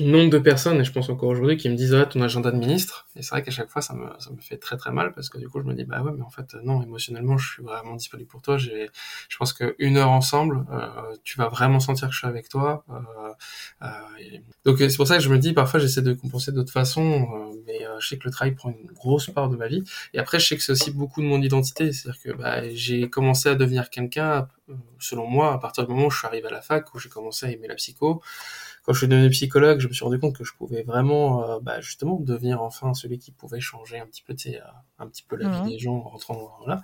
[0.01, 2.57] nombre de personnes, et je pense encore aujourd'hui, qui me disent ah, ton agenda de
[2.57, 3.07] ministre.
[3.17, 5.29] Et c'est vrai qu'à chaque fois, ça me, ça me fait très très mal parce
[5.29, 7.63] que du coup, je me dis bah ouais, mais en fait, non, émotionnellement, je suis
[7.63, 8.59] vraiment disponible pour toi.
[8.59, 8.89] J'ai,
[9.29, 12.85] je pense qu'une heure ensemble, euh, tu vas vraiment sentir que je suis avec toi.
[12.91, 13.33] Euh,
[13.83, 13.89] euh,
[14.65, 17.63] Donc c'est pour ça que je me dis parfois, j'essaie de compenser d'autres façons, euh,
[17.67, 19.85] mais euh, je sais que le travail prend une grosse part de ma vie.
[20.13, 23.09] Et après, je sais que c'est aussi beaucoup de mon identité, c'est-à-dire que bah, j'ai
[23.11, 24.49] commencé à devenir quelqu'un,
[24.99, 27.09] selon moi, à partir du moment où je suis arrivé à la fac, où j'ai
[27.09, 28.23] commencé à aimer la psycho
[28.85, 31.59] quand je suis devenu psychologue, je me suis rendu compte que je pouvais vraiment, euh,
[31.61, 34.59] bah, justement, devenir enfin celui qui pouvait changer un petit peu, euh,
[34.99, 36.83] un petit peu la vie des gens en rentrant là.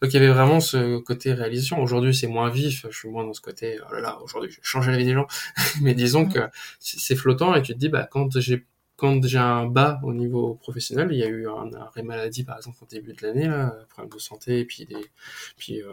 [0.00, 1.82] Donc il y avait vraiment ce côté réalisation.
[1.82, 2.86] Aujourd'hui, c'est moins vif.
[2.88, 5.04] Je suis moins dans ce côté, oh là là, aujourd'hui, je vais changer la vie
[5.04, 5.26] des gens.
[5.82, 6.38] Mais disons que
[6.78, 8.64] c'est flottant et tu te dis, bah, quand j'ai
[8.96, 12.56] quand j'ai un bas au niveau professionnel, il y a eu un arrêt maladie par
[12.56, 13.50] exemple au début de l'année,
[13.90, 15.10] problème de santé, et puis des,
[15.56, 15.88] puis euh,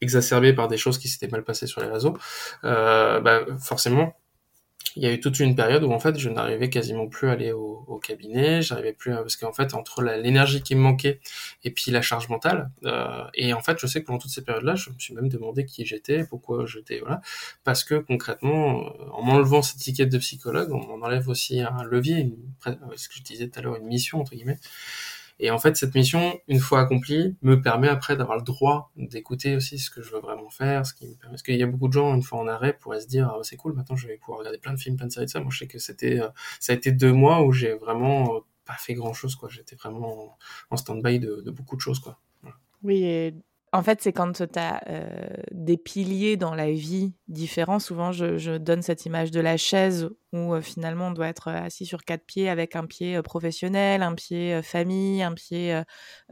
[0.00, 2.18] exacerbé par des choses qui s'étaient mal passées sur les réseaux,
[2.64, 4.16] euh, bah, forcément,
[4.96, 7.32] il y a eu toute une période où en fait je n'arrivais quasiment plus à
[7.32, 11.20] aller au, au cabinet, j'arrivais plus à, parce qu'en fait entre l'énergie qui me manquait
[11.64, 14.44] et puis la charge mentale euh, et en fait je sais que pendant toutes ces
[14.44, 17.20] périodes-là je me suis même demandé qui j'étais, pourquoi j'étais voilà.
[17.64, 22.18] Parce que concrètement euh, en m'enlevant cette étiquette de psychologue on, enlève aussi un levier,
[22.18, 22.36] une,
[22.96, 24.58] ce que je disais tout à l'heure une mission entre guillemets
[25.44, 29.56] et en fait, cette mission, une fois accomplie, me permet après d'avoir le droit d'écouter
[29.56, 31.32] aussi ce que je veux vraiment faire, ce qui me permet...
[31.32, 33.40] Parce qu'il y a beaucoup de gens, une fois en arrêt, pourraient se dire, ah,
[33.42, 35.40] c'est cool, maintenant je vais pouvoir regarder plein de films, plein de séries de ça.
[35.40, 36.28] Moi, je sais que c'était, euh,
[36.60, 39.48] ça a été deux mois où j'ai vraiment euh, pas fait grand chose, quoi.
[39.48, 40.38] J'étais vraiment
[40.70, 42.20] en stand-by de, beaucoup de choses, quoi.
[42.84, 43.34] Oui,
[43.74, 47.78] en fait, c'est quand tu as euh, des piliers dans la vie différents.
[47.78, 51.86] Souvent, je, donne cette image de la chaise où euh, finalement on doit être assis
[51.86, 55.82] sur quatre pieds avec un pied euh, professionnel, un pied euh, famille, un pied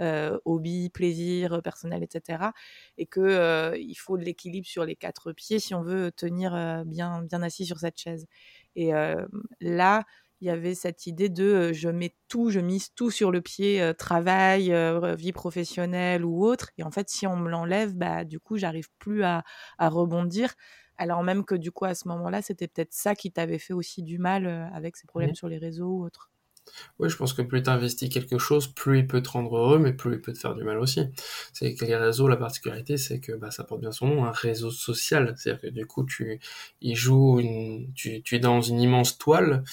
[0.01, 2.53] euh, hobby, plaisir personnel, etc.
[2.99, 6.53] Et que euh, il faut de l'équilibre sur les quatre pieds si on veut tenir
[6.85, 8.27] bien, bien assis sur cette chaise.
[8.77, 8.93] Et
[9.61, 10.05] là,
[10.41, 13.43] il y avait cette idée de euh, je mets tout, je mise tout sur le
[13.43, 16.71] pied euh, travail, euh, vie professionnelle ou autre.
[16.79, 19.45] Et en fait, si on me l'enlève, bah, du coup, j'arrive plus à,
[19.79, 20.55] à, rebondir.
[20.97, 24.03] Alors même que du coup, à ce moment-là, c'était peut-être ça qui t'avait fait aussi
[24.03, 25.35] du mal avec ces problèmes mmh.
[25.35, 26.31] sur les réseaux ou autres.
[26.99, 29.79] Oui, je pense que plus tu investis quelque chose, plus il peut te rendre heureux,
[29.79, 31.03] mais plus il peut te faire du mal aussi.
[31.53, 34.33] C'est que les réseaux, la particularité, c'est que bah, ça porte bien son nom, un
[34.33, 35.35] réseau social.
[35.37, 36.41] C'est-à-dire que du coup, tu
[36.81, 39.65] y joues, une, tu, tu es dans une immense toile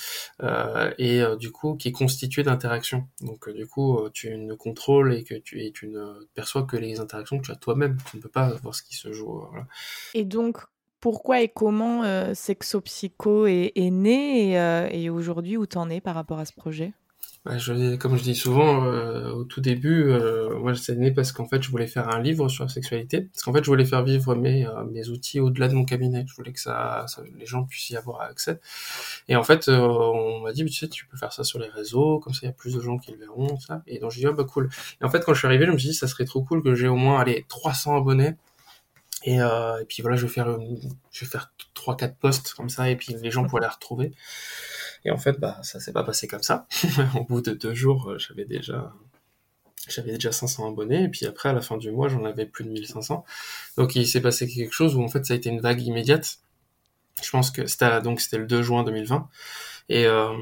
[0.44, 3.08] euh, et euh, du coup qui est constituée d'interactions.
[3.22, 6.78] Donc euh, du coup, tu ne contrôles et que tu, et tu ne perçois que
[6.78, 7.98] les interactions que tu as toi-même.
[8.10, 9.46] Tu ne peux pas voir ce qui se joue.
[10.14, 10.60] Et donc,
[11.08, 12.04] pourquoi et comment
[12.34, 16.92] Sexopsycho est, né et, et aujourd'hui où t'en es par rapport à ce projet?
[17.56, 21.48] Je, comme je dis souvent euh, au tout début, euh, moi c'est né parce qu'en
[21.48, 24.04] fait je voulais faire un livre sur la sexualité, parce qu'en fait je voulais faire
[24.04, 26.26] vivre mes, euh, mes outils au-delà de mon cabinet.
[26.28, 27.06] Je voulais que ça,
[27.38, 28.60] les gens puissent y avoir accès.
[29.30, 31.70] Et en fait euh, on m'a dit tu sais tu peux faire ça sur les
[31.70, 33.82] réseaux, comme ça il y a plus de gens qui le verront ça.
[33.88, 34.70] Et donc j'ai dit oh, bah cool.
[35.02, 36.62] Et en fait quand je suis arrivé je me suis dit ça serait trop cool
[36.62, 38.36] que j'ai au moins allez 300 abonnés.
[39.24, 40.58] Et, et puis voilà je vais faire
[41.12, 44.14] je vais faire trois quatre posts comme ça et puis les gens pourraient les retrouver.
[45.06, 46.68] Et en fait, bah, ça s'est pas passé comme ça.
[47.16, 48.94] Au bout de deux jours, euh, j'avais déjà,
[49.88, 51.04] j'avais déjà 500 abonnés.
[51.04, 53.24] Et puis après, à la fin du mois, j'en avais plus de 1500.
[53.78, 56.40] Donc, il s'est passé quelque chose où, en fait, ça a été une vague immédiate.
[57.24, 59.30] Je pense que c'était, donc, c'était le 2 juin 2020.
[59.90, 60.34] Et, euh,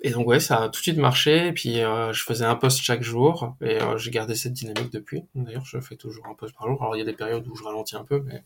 [0.00, 1.48] et donc, ouais, ça a tout de suite marché.
[1.48, 3.56] Et puis, euh, je faisais un post chaque jour.
[3.60, 5.24] Et euh, j'ai gardé cette dynamique depuis.
[5.34, 6.82] D'ailleurs, je fais toujours un post par jour.
[6.82, 8.44] Alors, il y a des périodes où je ralentis un peu, mais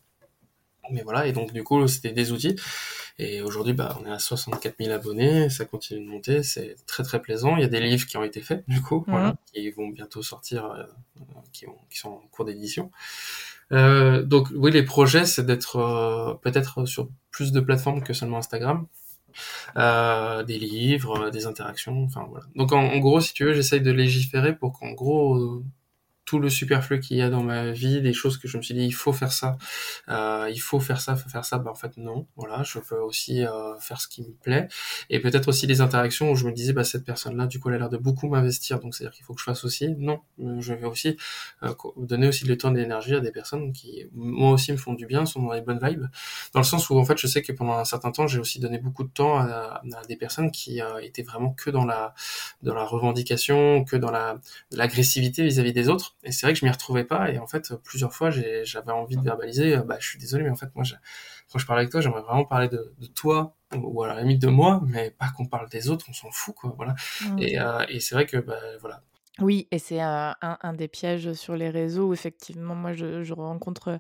[0.93, 2.57] mais voilà, et donc du coup, c'était des outils.
[3.19, 7.03] Et aujourd'hui, bah, on est à 64 000 abonnés, ça continue de monter, c'est très
[7.03, 7.57] très plaisant.
[7.57, 10.23] Il y a des livres qui ont été faits, du coup, voilà, qui vont bientôt
[10.23, 10.85] sortir, euh,
[11.53, 12.91] qui, qui, sont en cours d'édition.
[13.73, 18.39] Euh, donc oui, les projets, c'est d'être euh, peut-être sur plus de plateformes que seulement
[18.39, 18.87] Instagram.
[19.77, 22.47] Euh, des livres, des interactions, enfin voilà.
[22.57, 25.63] Donc en, en gros, si tu veux, j'essaye de légiférer pour qu'en gros
[26.31, 28.73] tout le superflu qu'il y a dans ma vie, des choses que je me suis
[28.73, 29.59] dit il faut faire ça,
[30.09, 33.01] euh, il faut faire ça, faut faire ça, bah en fait non, voilà, je peux
[33.01, 34.69] aussi euh, faire ce qui me plaît.
[35.09, 37.75] Et peut-être aussi des interactions où je me disais bah cette personne-là du coup elle
[37.75, 38.79] a l'air de beaucoup m'investir.
[38.79, 41.17] Donc c'est-à-dire qu'il faut que je fasse aussi, non, je vais aussi
[41.65, 44.95] euh, donner aussi le temps et l'énergie à des personnes qui moi aussi me font
[44.95, 46.07] du bien, sont dans les bonnes vibes,
[46.53, 48.61] dans le sens où en fait je sais que pendant un certain temps j'ai aussi
[48.61, 52.15] donné beaucoup de temps à, à des personnes qui euh, étaient vraiment que dans la
[52.63, 54.39] dans la revendication, que dans la
[54.71, 57.31] l'agressivité vis-à-vis des autres et c'est vrai que je m'y retrouvais pas.
[57.31, 59.77] Et en fait, plusieurs fois, j'avais envie de verbaliser.
[59.77, 60.85] Euh, bah, je suis désolé, mais en fait, moi,
[61.51, 64.41] quand je parle avec toi, j'aimerais vraiment parler de, de, toi ou à la limite
[64.41, 66.07] de moi, mais pas qu'on parle des autres.
[66.09, 66.75] On s'en fout, quoi.
[66.77, 66.95] Voilà.
[67.39, 69.03] Et, euh, et c'est vrai que, bah, voilà.
[69.39, 73.33] Oui, et c'est un, un, des pièges sur les réseaux où effectivement, moi, je, je
[73.33, 73.99] rencontre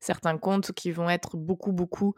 [0.00, 2.14] certains comptes qui vont être beaucoup, beaucoup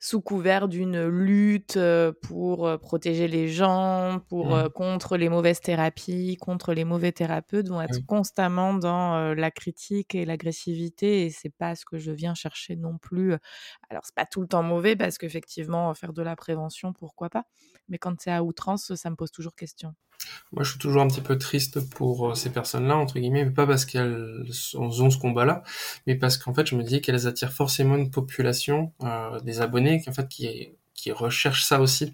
[0.00, 1.78] sous couvert d'une lutte
[2.22, 4.70] pour protéger les gens, pour mmh.
[4.70, 10.24] contre les mauvaises thérapies, contre les mauvais thérapeutes, vont être constamment dans la critique et
[10.24, 11.26] l'agressivité.
[11.26, 13.34] Et c'est pas ce que je viens chercher non plus.
[13.90, 17.44] Alors c'est pas tout le temps mauvais parce qu'effectivement faire de la prévention, pourquoi pas.
[17.88, 19.94] Mais quand c'est à outrance, ça me pose toujours question.
[20.52, 23.50] Moi, je suis toujours un petit peu triste pour euh, ces personnes-là, entre guillemets, mais
[23.50, 24.44] pas parce qu'elles
[24.74, 25.62] ont ce combat-là,
[26.06, 30.00] mais parce qu'en fait, je me dis qu'elles attirent forcément une population euh, des abonnés
[30.00, 32.12] qui, en fait, qui est qui recherchent ça aussi.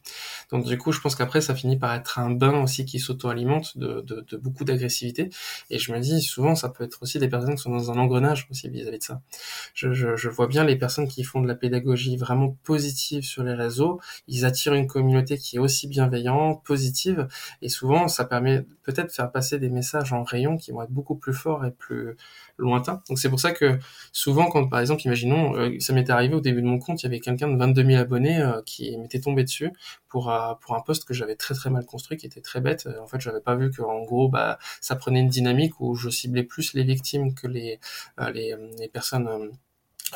[0.51, 3.79] Donc du coup, je pense qu'après, ça finit par être un bain aussi qui s'auto-alimente
[3.79, 5.31] de, de, de, beaucoup d'agressivité.
[5.71, 7.97] Et je me dis, souvent, ça peut être aussi des personnes qui sont dans un
[7.97, 9.23] engrenage aussi vis-à-vis de ça.
[9.73, 13.43] Je, je, je, vois bien les personnes qui font de la pédagogie vraiment positive sur
[13.43, 14.01] les réseaux.
[14.29, 17.27] Ils attirent une communauté qui est aussi bienveillante, positive.
[17.63, 20.93] Et souvent, ça permet peut-être de faire passer des messages en rayon qui vont être
[20.93, 22.17] beaucoup plus forts et plus
[22.59, 23.03] lointains.
[23.09, 23.79] Donc c'est pour ça que
[24.13, 27.07] souvent, quand par exemple, imaginons, euh, ça m'était arrivé au début de mon compte, il
[27.07, 29.73] y avait quelqu'un de 22 000 abonnés euh, qui m'était tombé dessus
[30.09, 32.89] pour euh, pour un poste que j'avais très très mal construit, qui était très bête.
[33.03, 36.11] En fait, j'avais pas vu que en gros, bah, ça prenait une dynamique où je
[36.11, 37.81] ciblais plus les victimes que les
[38.33, 39.29] les, les, personnes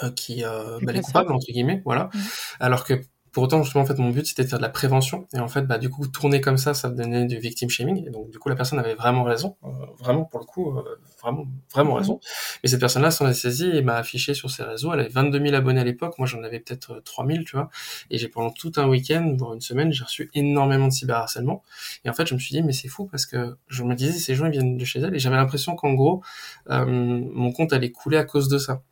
[0.02, 2.10] euh, qui bah, les coupables entre guillemets, voilà.
[2.14, 2.18] Mmh.
[2.60, 3.00] Alors que
[3.32, 5.26] pour autant, justement, en fait, mon but, c'était de faire de la prévention.
[5.34, 8.06] Et en fait, bah, du coup, tourner comme ça, ça donnait du victim shaming.
[8.06, 9.56] Et donc, du coup, la personne avait vraiment raison.
[9.64, 9.68] Euh,
[9.98, 10.82] vraiment, pour le coup, euh,
[11.20, 11.98] vraiment, vraiment mhm.
[11.98, 12.20] raison.
[12.62, 14.92] Mais cette personne-là s'en est saisie et m'a affiché sur ses réseaux.
[14.92, 16.18] Elle avait 22 000 abonnés à l'époque.
[16.18, 17.70] Moi, j'en avais peut-être 3 euh, 000, tu vois.
[18.10, 21.62] Et j'ai, pendant tout un week-end, voire une semaine, j'ai reçu énormément de cyberharcèlement.
[22.04, 24.12] Et en fait, je me suis dit, mais c'est fou parce que je me disais,
[24.12, 25.14] ces gens, ils viennent de chez elle.
[25.14, 26.22] Et j'avais l'impression qu'en gros,
[26.70, 28.82] euh, mon compte allait couler à cause de ça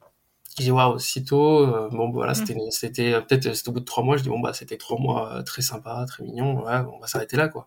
[0.58, 2.34] je dis waouh aussitôt euh, bon voilà mmh.
[2.34, 4.76] c'était c'était euh, peut-être c'était au bout de trois mois je dis bon bah c'était
[4.76, 7.66] trois mois euh, très sympa très mignon ouais, on va s'arrêter là quoi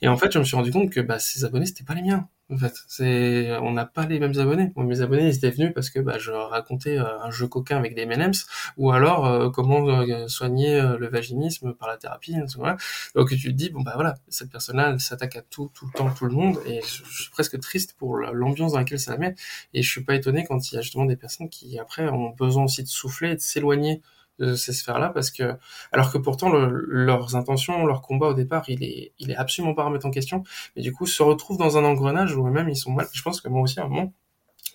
[0.00, 2.02] et en fait je me suis rendu compte que bah ces abonnés c'était pas les
[2.02, 2.74] miens en fait.
[2.86, 4.72] C'est, on n'a pas les mêmes abonnés.
[4.76, 7.94] mes abonnés, ils étaient venus parce que bah, je racontais euh, un jeu coquin avec
[7.94, 8.46] des M&M's
[8.76, 12.36] ou alors euh, comment euh, soigner le vaginisme par la thérapie.
[12.56, 12.76] Voilà.
[13.14, 16.10] Donc tu te dis bon bah voilà, cette personne-là, s'attaque à tout, tout le temps,
[16.10, 19.34] tout le monde, et je, suis presque triste pour l'ambiance dans laquelle ça la met.
[19.74, 22.30] Et je suis pas étonné quand il y a justement des personnes qui après ont
[22.30, 24.02] besoin aussi de souffler, de s'éloigner
[24.42, 25.54] de ces sphères-là parce que
[25.92, 29.84] alors que pourtant leurs intentions, leur combat au départ, il est il est absolument pas
[29.84, 30.42] remettre en question,
[30.76, 33.06] mais du coup se retrouvent dans un engrenage où eux-mêmes ils sont mal.
[33.12, 34.12] Je pense que moi aussi à un moment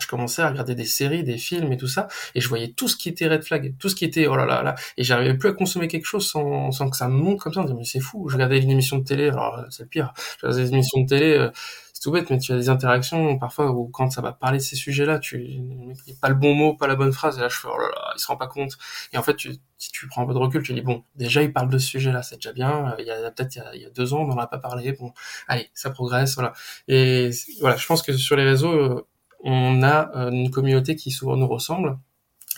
[0.00, 2.88] je commençais à regarder des séries, des films et tout ça, et je voyais tout
[2.88, 5.36] ce qui était red flag, tout ce qui était oh là là là, et j'arrivais
[5.36, 8.00] plus à consommer quelque chose sans, sans que ça me monte comme ça, mais c'est
[8.00, 11.00] fou, je regardais une émission de télé, alors c'est le pire, je regardais une émission
[11.00, 11.50] de télé, euh,
[11.98, 14.62] c'est tout bête, mais tu as des interactions parfois où quand ça va parler de
[14.62, 17.56] ces sujets-là, tu il pas le bon mot, pas la bonne phrase, et là je
[17.56, 18.78] fais oh là là, il se rend pas compte.
[19.12, 21.42] Et en fait, tu, si tu prends un peu de recul, tu dis bon, déjà
[21.42, 22.94] il parle de ce sujet-là, c'est déjà bien.
[23.00, 24.92] Il y a peut-être il, y a deux ans, on n'en a pas parlé.
[24.92, 25.12] Bon,
[25.48, 26.52] allez, ça progresse, voilà.
[26.86, 27.30] Et
[27.60, 29.04] voilà, je pense que sur les réseaux,
[29.42, 31.98] on a une communauté qui souvent nous ressemble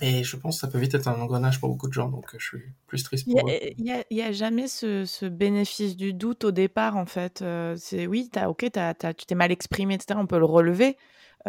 [0.00, 2.26] et je pense que ça peut vite être un engrenage pour beaucoup de gens, donc
[2.36, 6.96] je suis plus triste pour Il n'y a, jamais ce, bénéfice du doute au départ,
[6.96, 7.44] en fait.
[7.76, 8.70] c'est oui, as, ok,
[9.16, 10.18] tu t'es mal exprimé, etc.
[10.20, 10.96] On peut le relever,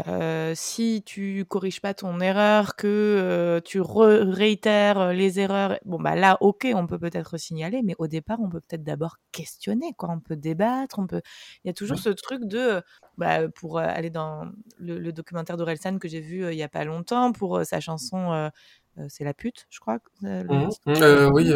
[0.08, 6.00] euh, si tu corriges pas ton erreur, que euh, tu réitères euh, les erreurs, bon
[6.00, 9.94] bah là, ok, on peut peut-être signaler, mais au départ, on peut peut-être d'abord questionner,
[9.98, 10.10] quoi.
[10.12, 11.22] On peut débattre, on peut.
[11.64, 12.82] Il y a toujours ce truc de,
[13.18, 14.46] bah, pour aller dans
[14.80, 18.50] le, le documentaire d'Orelsan que j'ai vu il y a pas longtemps pour sa chanson
[18.98, 20.00] euh, c'est la pute, je crois.
[20.24, 20.70] Euh, mmh.
[20.88, 21.50] euh, oui,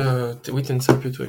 [0.52, 1.28] oui, t'es une sale pute, oui.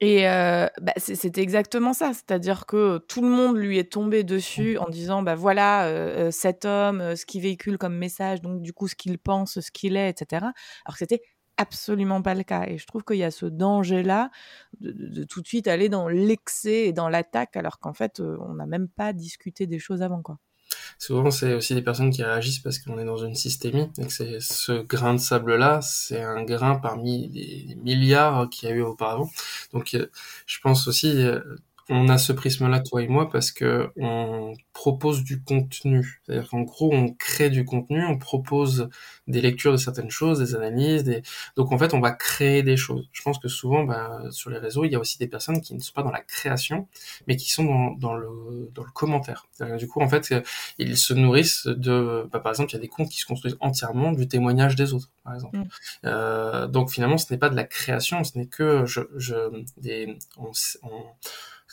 [0.00, 4.88] Et bah, c'était exactement ça, c'est-à-dire que tout le monde lui est tombé dessus en
[4.88, 9.18] disant, bah voilà, cet homme, ce qu'il véhicule comme message, donc du coup ce qu'il
[9.18, 10.46] pense, ce qu'il est, etc.
[10.84, 11.22] Alors que c'était
[11.56, 12.64] absolument pas le cas.
[12.66, 14.30] Et je trouve qu'il y a ce danger-là
[14.80, 18.54] de, de, tout de suite aller dans l'excès et dans l'attaque, alors qu'en fait, on
[18.54, 20.38] n'a même pas discuté des choses avant, quoi
[20.98, 24.40] souvent c'est aussi des personnes qui réagissent parce qu'on est dans une systémie et c'est
[24.40, 28.82] ce grain de sable là c'est un grain parmi des milliards qu'il y a eu
[28.82, 29.30] auparavant.
[29.72, 30.06] Donc euh,
[30.46, 31.40] je pense aussi euh,
[31.90, 36.20] on a ce prisme-là, toi et moi, parce que on propose du contenu.
[36.24, 38.88] C'est-à-dire qu'en gros, on crée du contenu, on propose
[39.26, 41.22] des lectures de certaines choses, des analyses, des...
[41.56, 43.08] donc en fait, on va créer des choses.
[43.12, 45.74] Je pense que souvent, bah, sur les réseaux, il y a aussi des personnes qui
[45.74, 46.88] ne sont pas dans la création,
[47.26, 49.46] mais qui sont dans, dans le dans le commentaire.
[49.78, 50.34] Du coup, en fait,
[50.78, 53.56] ils se nourrissent de, bah, par exemple, il y a des comptes qui se construisent
[53.60, 55.58] entièrement du témoignage des autres, par exemple.
[55.58, 55.68] Mm.
[56.06, 60.16] Euh, donc finalement, ce n'est pas de la création, ce n'est que je, je des
[60.38, 60.50] on,
[60.82, 61.04] on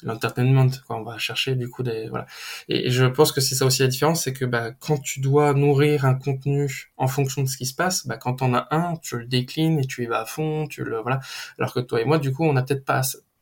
[0.04, 0.98] l'entertainment quoi.
[0.98, 2.26] On va chercher du coup des voilà.
[2.70, 5.54] Et, je pense que c'est ça aussi la différence c'est que bah, quand tu dois
[5.54, 8.96] nourrir un contenu en fonction de ce qui se passe bah, quand on a un
[8.98, 11.20] tu le déclines et tu y vas à fond tu le voilà.
[11.58, 13.02] Alors que toi et moi du coup on n'a peut-être pas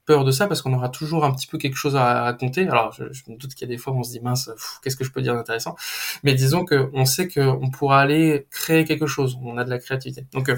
[0.10, 2.68] peur de ça parce qu'on aura toujours un petit peu quelque chose à raconter.
[2.68, 4.50] Alors je, me doute qu'il y a des fois où on se dit mince
[4.82, 5.76] qu'est-ce que je peux dire d'intéressant?
[6.24, 9.38] Mais disons que on sait qu'on pourra aller créer quelque chose.
[9.44, 10.26] On a de la créativité.
[10.34, 10.58] Donc euh,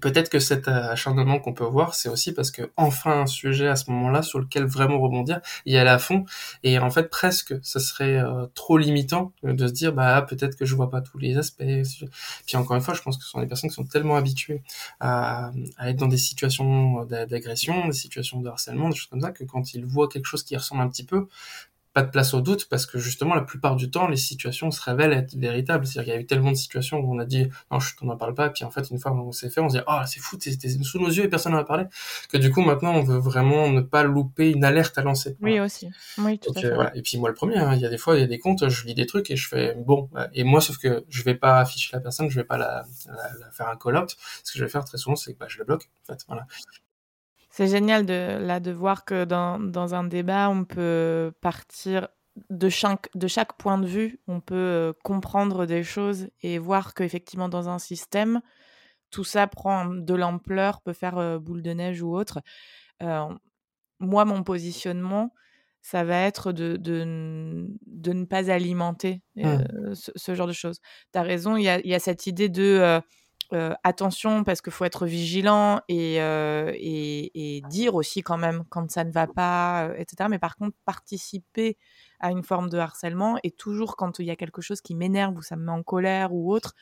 [0.00, 3.76] Peut-être que cet acharnement qu'on peut voir, c'est aussi parce que enfin un sujet à
[3.76, 6.24] ce moment-là sur lequel vraiment rebondir, y aller à fond.
[6.62, 10.64] Et en fait, presque, ça serait euh, trop limitant de se dire, bah peut-être que
[10.64, 11.62] je vois pas tous les aspects.
[12.46, 14.62] Puis encore une fois, je pense que ce sont des personnes qui sont tellement habituées
[15.00, 19.30] à, à être dans des situations d'agression, des situations de harcèlement, des choses comme ça,
[19.30, 21.28] que quand ils voient quelque chose qui ressemble un petit peu,
[21.92, 24.80] pas de place au doute parce que justement la plupart du temps les situations se
[24.82, 25.86] révèlent être véritables.
[25.86, 28.16] C'est-à-dire qu'il y a eu tellement de situations où on a dit non je t'en
[28.16, 28.46] parle pas.
[28.46, 30.36] Et puis en fait une fois on s'est fait on se dit oh c'est fou
[30.40, 31.84] c'était sous nos yeux et personne n'en a parlé.
[32.30, 35.36] Que du coup maintenant on veut vraiment ne pas louper une alerte à lancer.
[35.42, 35.90] Oui aussi.
[36.18, 36.74] Oui tout à fait.
[36.74, 36.96] voilà.
[36.96, 38.38] et puis moi le premier hein, il y a des fois il y a des
[38.38, 41.34] comptes je lis des trucs et je fais bon et moi sauf que je vais
[41.34, 44.16] pas afficher la personne je vais pas la, la, faire un call out.
[44.44, 46.24] Ce que je vais faire très souvent c'est que bah, je le bloque en fait
[46.26, 46.46] voilà
[47.52, 52.08] c'est génial de, là de voir que dans, dans, un débat, on peut partir
[52.48, 56.94] de chaque, de chaque point de vue, on peut euh, comprendre des choses et voir
[56.94, 58.40] qu'effectivement dans un système,
[59.10, 62.40] tout ça prend de l'ampleur, peut faire euh, boule de neige ou autre.
[63.02, 63.28] Euh,
[64.00, 65.34] moi, mon positionnement,
[65.82, 69.92] ça va être de, de, de ne pas alimenter mmh.
[69.92, 70.80] ce, genre de choses.
[71.12, 73.02] Tu as raison, il y a, y a, cette idée de
[73.52, 79.04] euh, attention parce qu'il faut être vigilant euh, et, dire aussi quand même quand ça
[79.04, 80.28] ne va pas, euh, etc.
[80.30, 81.76] Mais par contre, participer
[82.18, 85.36] à une forme de harcèlement et toujours quand il y a quelque chose qui m'énerve
[85.36, 86.74] ou ça me met en colère ou autre,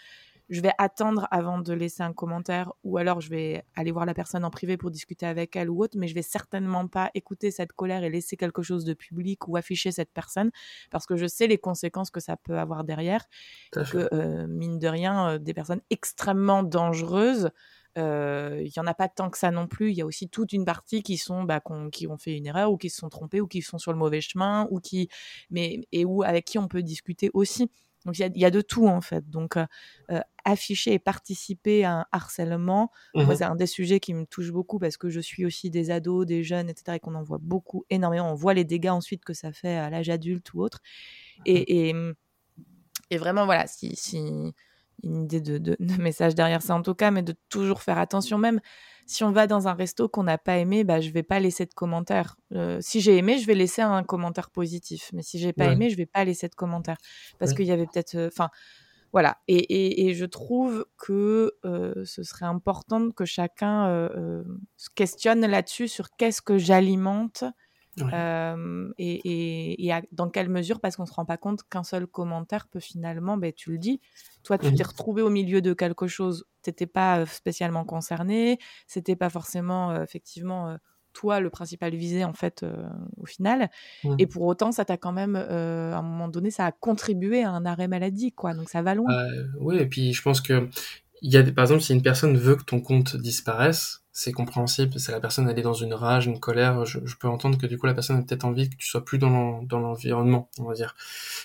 [0.50, 4.14] je vais attendre avant de laisser un commentaire ou alors je vais aller voir la
[4.14, 7.52] personne en privé pour discuter avec elle ou autre, mais je vais certainement pas écouter
[7.52, 10.50] cette colère et laisser quelque chose de public ou afficher cette personne
[10.90, 13.24] parce que je sais les conséquences que ça peut avoir derrière.
[13.70, 13.80] Que,
[14.12, 17.50] euh, mine de rien, euh, des personnes extrêmement dangereuses,
[17.98, 19.90] euh, il y en a pas tant que ça non plus.
[19.90, 21.60] Il y a aussi toute une partie qui sont bah,
[21.92, 23.98] qui ont fait une erreur ou qui se sont trompés ou qui sont sur le
[23.98, 25.08] mauvais chemin ou qui
[25.50, 27.70] mais et où avec qui on peut discuter aussi.
[28.06, 29.28] Donc il y, a de tout en fait.
[29.28, 29.66] Donc euh,
[30.10, 34.50] euh, afficher et participer à un harcèlement, mmh c'est un des sujets qui me touche
[34.50, 36.96] beaucoup parce que je suis aussi des ados, des jeunes, etc.
[36.96, 38.30] et qu'on en voit beaucoup, énormément.
[38.32, 40.80] On voit les dégâts ensuite que ça fait à l'âge adulte ou autre.
[41.46, 42.14] Et, mmh
[43.12, 44.54] et, vraiment voilà, si, si
[45.02, 47.98] une idée de, de, de, message derrière ça en tout cas, mais de toujours faire
[47.98, 48.60] attention même
[49.10, 51.66] si on va dans un resto qu'on n'a pas aimé, bah, je vais pas laisser
[51.66, 52.36] de commentaire.
[52.54, 55.10] Euh, si j'ai aimé, je vais laisser un commentaire positif.
[55.12, 56.96] Mais si j'ai pas aimé, je vais pas laisser de commentaire.
[57.40, 58.14] Parce qu'il y avait peut-être.
[58.14, 58.50] Euh, enfin.
[59.12, 59.38] voilà.
[59.48, 63.88] Et, je trouve que euh, ce serait important que chacun
[64.76, 67.42] se questionne là-dessus sur qu'est-ce que j'alimente
[68.98, 72.80] et, et, dans quelle mesure Parce qu'on se rend pas compte qu'un seul commentaire peut
[72.80, 74.00] finalement, ben, tu le dis,
[74.42, 78.58] toi, tu t'es mmh retrouvé au milieu de quelque chose, tu n'étais pas spécialement concerné,
[78.86, 80.76] c'était pas forcément effectivement
[81.12, 82.64] toi le principal visé en fait
[83.16, 83.70] au final.
[84.04, 84.16] Mmh.
[84.18, 87.50] Et pour autant, ça t'a quand même, à un moment donné, ça a contribué à
[87.50, 88.54] un arrêt maladie, quoi.
[88.54, 89.08] Donc ça va loin.
[89.58, 90.68] oui, et puis je pense que
[91.22, 94.98] y a par exemple si une personne veut que ton compte disparaisse, c'est compréhensible.
[94.98, 96.84] C'est la personne elle est dans une rage, une colère.
[96.84, 99.18] Je, peux entendre que du coup la personne a peut-être envie que tu sois plus
[99.18, 100.94] dans l'environnement, on va dire.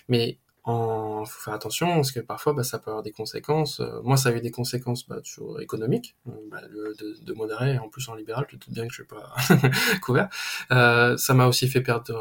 [0.09, 3.79] Mais en faut faire attention parce que parfois bah, ça peut avoir des conséquences.
[3.79, 7.77] Euh, moi, ça a eu des conséquences bah, sur économiques, euh, bah, de, de modérer.
[7.77, 9.35] En plus en libéral, je doute bien que je suis pas
[10.01, 10.29] couvert.
[10.71, 12.15] Euh, ça m'a aussi fait perdre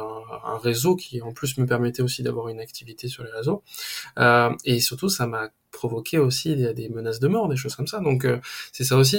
[0.44, 3.62] un, réseau qui en plus me permettait aussi d'avoir une activité sur les réseaux.
[4.18, 7.86] Euh, et surtout, ça m'a provoqué aussi des, des, menaces de mort, des choses comme
[7.86, 8.00] ça.
[8.00, 8.38] Donc euh,
[8.72, 9.18] c'est ça aussi,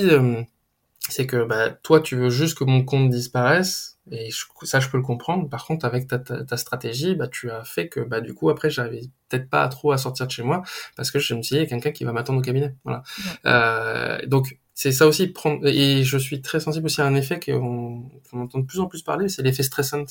[1.10, 4.30] c'est que bah, toi, tu veux juste que mon compte disparaisse et
[4.64, 5.50] ça, je peux le comprendre.
[5.50, 8.70] Par contre, avec ta, ta, stratégie, bah, tu as fait que, bah, du coup, après,
[8.70, 10.64] j'avais peut-être pas trop à sortir de chez moi
[10.96, 12.76] parce que je me suis dit, il y a quelqu'un qui va m'attendre au cabinet.
[12.84, 13.04] Voilà.
[13.46, 15.28] Euh, donc, c'est ça aussi.
[15.28, 15.66] Prendre...
[15.68, 19.02] Et je suis très sensible aussi à un effet qu'on entend de plus en plus
[19.02, 20.06] parler, c'est l'effet stressant.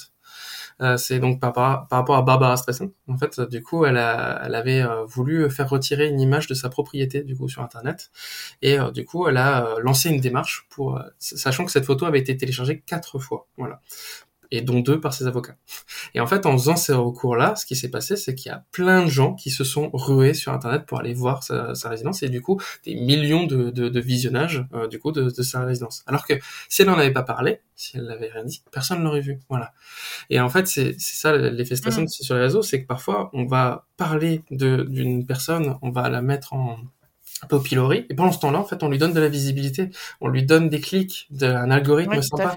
[0.80, 2.90] Euh, c'est donc par, par, rapport à Barbara Streisand.
[3.08, 6.54] En fait, du coup, elle, a, elle avait euh, voulu faire retirer une image de
[6.54, 8.10] sa propriété du coup sur Internet,
[8.62, 12.18] et euh, du coup, elle a lancé une démarche pour, sachant que cette photo avait
[12.18, 13.80] été téléchargée quatre fois, voilà,
[14.54, 15.56] et dont deux par ses avocats.
[16.14, 18.64] Et en fait, en faisant ces recours-là, ce qui s'est passé, c'est qu'il y a
[18.70, 22.22] plein de gens qui se sont rués sur Internet pour aller voir sa, sa résidence,
[22.22, 25.64] et du coup, des millions de, de, de visionnages euh, du coup de, de, sa
[25.64, 26.04] résidence.
[26.06, 26.34] Alors que
[26.68, 29.40] si elle n'en avait pas parlé, si elle l'avait rien dit, personne ne l'aurait vu.
[29.48, 29.72] Voilà.
[30.30, 32.08] Et en fait, c'est ça l'effet stressant mmh.
[32.08, 36.52] sur les réseaux, c'est que parfois, on va parler d'une personne, on va la mettre
[36.52, 36.78] en
[37.50, 38.06] au pilori.
[38.08, 40.68] Et pendant ce temps-là, en fait, on lui donne de la visibilité, on lui donne
[40.68, 42.54] des clics, d'un algorithme sympa.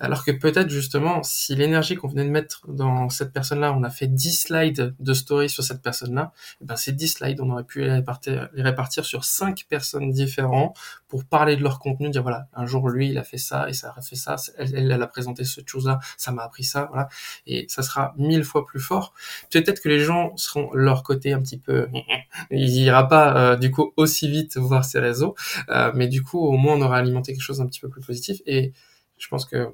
[0.00, 3.90] Alors que peut-être justement, si l'énergie qu'on venait de mettre dans cette personne-là, on a
[3.90, 7.50] fait 10 slides de story sur cette personne-là, et eh ben ces 10 slides, on
[7.50, 10.76] aurait pu les répartir, les répartir sur 5 personnes différentes
[11.08, 13.72] pour parler de leur contenu, dire voilà, un jour lui, il a fait ça et
[13.72, 17.08] ça a fait ça, elle, elle, a présenté cette chose-là, ça m'a appris ça, voilà,
[17.46, 19.14] et ça sera mille fois plus fort.
[19.50, 21.88] Peut-être que les gens seront leur côté un petit peu,
[22.50, 25.34] il ira pas euh, du coup aussi vite voir ces réseaux,
[25.70, 28.02] euh, mais du coup au moins on aura alimenté quelque chose un petit peu plus
[28.02, 28.72] positif et
[29.16, 29.72] je pense que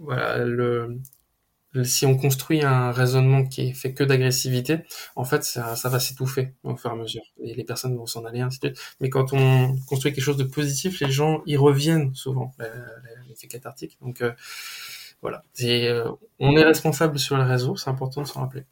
[0.00, 1.00] voilà le
[1.84, 4.78] si on construit un raisonnement qui est fait que d'agressivité,
[5.14, 7.22] en fait, ça, va s'étouffer au fur et à mesure.
[7.42, 8.80] Et les personnes vont s'en aller, ainsi de suite.
[9.00, 12.52] Mais quand on construit quelque chose de positif, les gens y reviennent souvent,
[13.28, 13.98] l'effet cathartique.
[14.00, 14.32] Donc, euh,
[15.22, 15.44] voilà.
[15.62, 18.64] Euh, on est responsable sur les réseaux, c'est important de s'en rappeler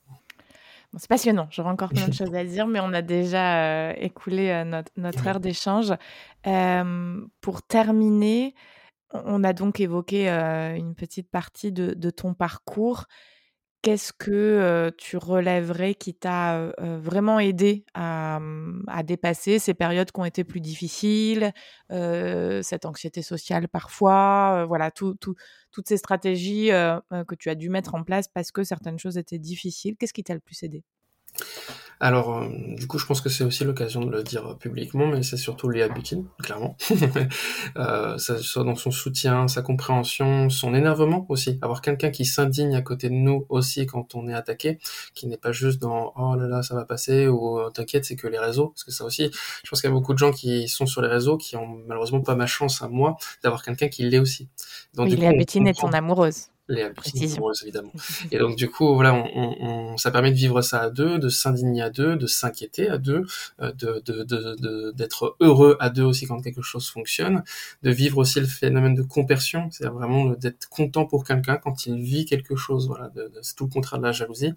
[0.97, 4.51] c'est passionnant, j'aurais encore plein de choses à dire, mais on a déjà euh, écoulé
[4.51, 5.93] euh, notre, notre heure d'échange.
[7.41, 8.55] pour terminer,
[9.15, 13.05] on a donc évoqué euh, une petite partie de, ton parcours.
[13.83, 20.21] Qu'est-ce que tu relèverais qui t'a vraiment aidé à, mmh, à, dépasser ces périodes qui
[20.21, 21.53] ont été plus difficiles,
[21.91, 25.17] cette anxiété sociale parfois, voilà, tout,
[25.71, 29.39] toutes ces stratégies que tu as dû mettre en place parce que certaines choses étaient
[29.39, 29.97] difficiles?
[29.99, 30.83] Qu'est-ce qui t'a le plus aidé?
[32.01, 35.23] Alors, euh, du coup, je pense que c'est aussi l'occasion de le dire publiquement, mais
[35.23, 36.77] c'est surtout Léa Butin, clairement.
[37.77, 41.59] euh, ça soit dans son soutien, sa compréhension, son énervement aussi.
[41.63, 44.79] Avoir quelqu'un qui s'indigne à côté de nous aussi quand on est attaqué,
[45.15, 48.17] qui n'est pas juste dans «oh là là, ça va passer» ou euh, T'inquiète, c'est
[48.17, 49.31] que les réseaux», parce que ça aussi,
[49.65, 51.79] je pense qu'il y a beaucoup de gens qui sont sur les réseaux qui ont
[51.87, 54.49] malheureusement pas ma chance à moi d'avoir quelqu'un qui l'est aussi.
[54.95, 56.83] Donc, oui, Butin est ton amoureuse les
[57.35, 57.93] amoureuses évidemment.
[58.31, 61.29] Et donc du coup voilà, on, on, ça permet de vivre ça à deux, de
[61.29, 63.23] s'indigner à deux, de s'inquiéter à deux,
[63.61, 67.43] euh, de de d'être heureux à deux aussi quand quelque chose fonctionne,
[67.83, 72.01] de vivre aussi le phénomène de compersion, c'est-à-dire vraiment d'être content pour quelqu'un quand il
[72.01, 72.87] vit quelque chose.
[72.87, 73.11] Voilà,
[73.43, 74.55] c'est tout le contraire de la jalousie.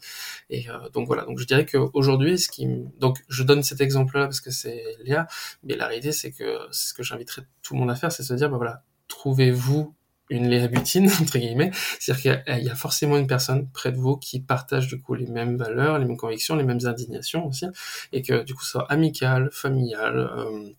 [0.50, 2.68] Et euh, donc voilà, donc je dirais qu'aujourd'hui, ce qui
[3.00, 5.28] donc je donne cet exemple-là parce que c'est Léa,
[5.64, 8.34] mais la réalité c'est que ce que j'inviterais tout le monde à faire, c'est se
[8.34, 9.94] dire bah voilà, trouvez-vous
[10.30, 11.72] une Léa Butine, entre guillemets.
[12.00, 15.28] C'est-à-dire qu'il y, a forcément une personne près de vous qui partage du coup les
[15.28, 17.66] mêmes valeurs, les mêmes convictions, les mêmes indignations aussi,
[18.12, 20.70] et que du coup soit amical, familial, euh,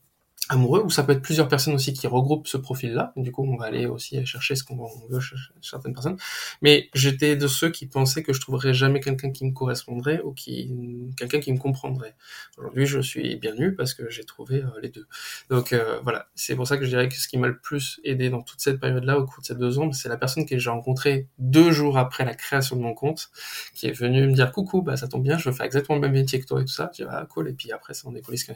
[0.49, 3.13] amoureux, ou ça peut être plusieurs personnes aussi qui regroupent ce profil-là.
[3.17, 4.77] Du coup, on va aller aussi chercher ce qu'on
[5.09, 6.17] veut chez certaines personnes.
[6.63, 10.33] Mais j'étais de ceux qui pensaient que je trouverais jamais quelqu'un qui me correspondrait ou
[10.33, 10.73] qui
[11.17, 12.15] quelqu'un qui me comprendrait.
[12.57, 15.07] Aujourd'hui, je suis bien nu parce que j'ai trouvé euh, les deux.
[15.51, 18.01] Donc euh, voilà, c'est pour ça que je dirais que ce qui m'a le plus
[18.05, 20.59] aidé dans toute cette période-là, au cours de ces deux ans, c'est la personne que
[20.59, 23.31] j'ai rencontrée deux jours après la création de mon compte,
[23.75, 26.13] qui est venue me dire coucou, bah ça tombe bien, je faire exactement le même
[26.13, 26.91] métier que toi et tout ça.
[26.93, 27.49] Je dis ah cool.
[27.49, 28.55] Et puis après, ça on est police qu'un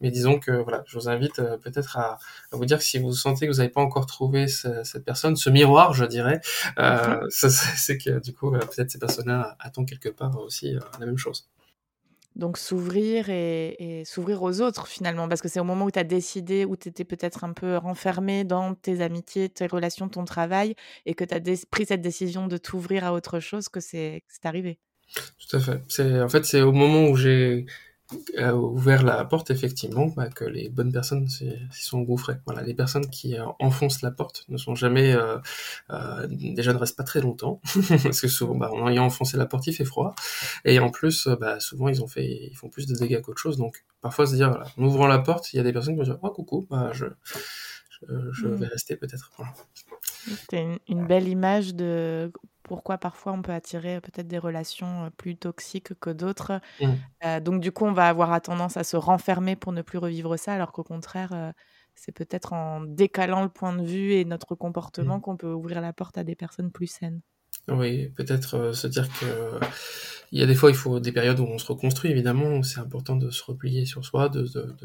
[0.00, 2.18] Mais disons que voilà, vous invite peut-être à,
[2.52, 5.50] vous dire que si vous sentez que vous n'avez pas encore trouvé cette personne, ce
[5.50, 6.40] miroir, je dirais,
[6.78, 7.20] mhm.
[7.30, 11.48] c'est que du coup, peut-être ces personnes-là attendent quelque part aussi la même chose.
[12.36, 16.04] Donc s'ouvrir et, s'ouvrir aux autres finalement, parce que c'est au moment où tu as
[16.04, 20.74] décidé, où tu étais peut-être un peu renfermé dans tes amitiés, tes relations, ton travail,
[21.06, 21.40] et que tu as
[21.70, 24.78] pris cette décision de t'ouvrir à autre chose que c'est arrivé.
[25.14, 25.80] Tout à fait.
[25.88, 27.64] C'est en fait c'est au moment où j'ai
[28.38, 32.36] a ouvert la porte effectivement bah, que les bonnes personnes s'y sont engouffrées.
[32.46, 35.38] Voilà, les personnes qui euh, enfoncent la porte ne sont jamais euh,
[35.90, 39.46] euh, déjà ne restent pas très longtemps parce que souvent bah, en ayant enfoncé la
[39.46, 40.14] porte il fait froid
[40.64, 43.56] et en plus bah, souvent ils ont fait ils font plus de dégâts qu'autre chose
[43.56, 45.98] donc parfois se dire voilà, en ouvrant la porte il y a des personnes qui
[45.98, 47.06] vont dire oh coucou bah je
[48.32, 48.68] je, vais mmh.
[48.68, 49.30] rester peut-être.
[49.36, 49.52] Voilà.
[50.34, 55.98] C'était une, belle image de pourquoi parfois on peut attirer peut-être des relations plus toxiques
[56.00, 56.60] que d'autres.
[56.80, 57.40] Mmh.
[57.40, 60.54] donc du coup, on va avoir tendance à se renfermer pour ne plus revivre ça,
[60.54, 61.52] alors qu'au contraire,
[61.94, 65.20] c'est peut-être en décalant le point de vue et notre comportement mmh.
[65.20, 67.20] qu'on peut ouvrir la porte à des personnes plus saines.
[67.68, 69.60] Oui, peut-être se dire que
[70.32, 72.62] il y a des fois, il faut des périodes où on se reconstruit, évidemment.
[72.62, 74.76] C'est important de se replier sur soi, de, de,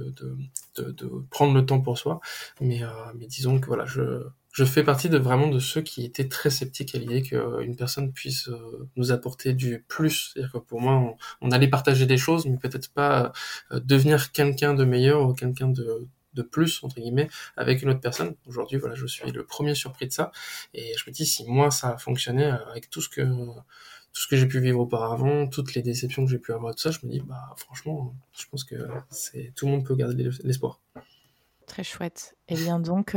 [0.78, 2.20] de, de prendre le temps pour soi.
[2.60, 2.82] Mais,
[3.16, 6.50] mais disons que voilà, je, je fais partie de vraiment de ceux qui étaient très
[6.50, 10.32] sceptiques à l'idée qu'une personne puisse euh, nous apporter du plus.
[10.34, 13.32] C'est-à-dire que pour moi, on, allait partager des choses, mais peut-être pas
[13.72, 18.02] euh, devenir quelqu'un de meilleur ou quelqu'un de, de plus entre guillemets avec une autre
[18.02, 18.36] personne.
[18.46, 20.32] Aujourd'hui, voilà, je suis le premier surpris de ça,
[20.74, 23.24] et je me dis si moi ça a fonctionné euh, avec tout ce que
[24.14, 26.82] tout ce que j'ai pu vivre auparavant, toutes les déceptions que j'ai pu avoir, tout
[26.82, 28.76] ça, je me dis bah franchement, je pense que
[29.10, 30.82] c'est tout le monde peut garder l'espoir.
[31.66, 32.36] Très chouette.
[32.50, 33.16] Et bien donc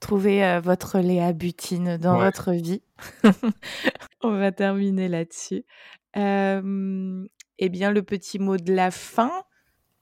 [0.00, 2.82] trouver euh, votre Léa Butine dans votre vie.
[4.22, 5.64] On va terminer là-dessus.
[6.14, 9.30] eh bien, le petit mot de la fin.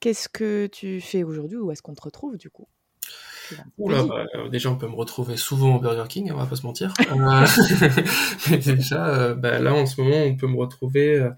[0.00, 2.68] Qu'est-ce que tu fais aujourd'hui Où est-ce qu'on te retrouve du coup?
[3.78, 6.56] Oula, bah, euh, déjà on peut me retrouver souvent au Burger King, on va pas
[6.56, 6.92] se mentir.
[7.00, 7.46] Euh,
[8.50, 11.30] mais déjà, euh, bah, là en ce moment on peut me retrouver,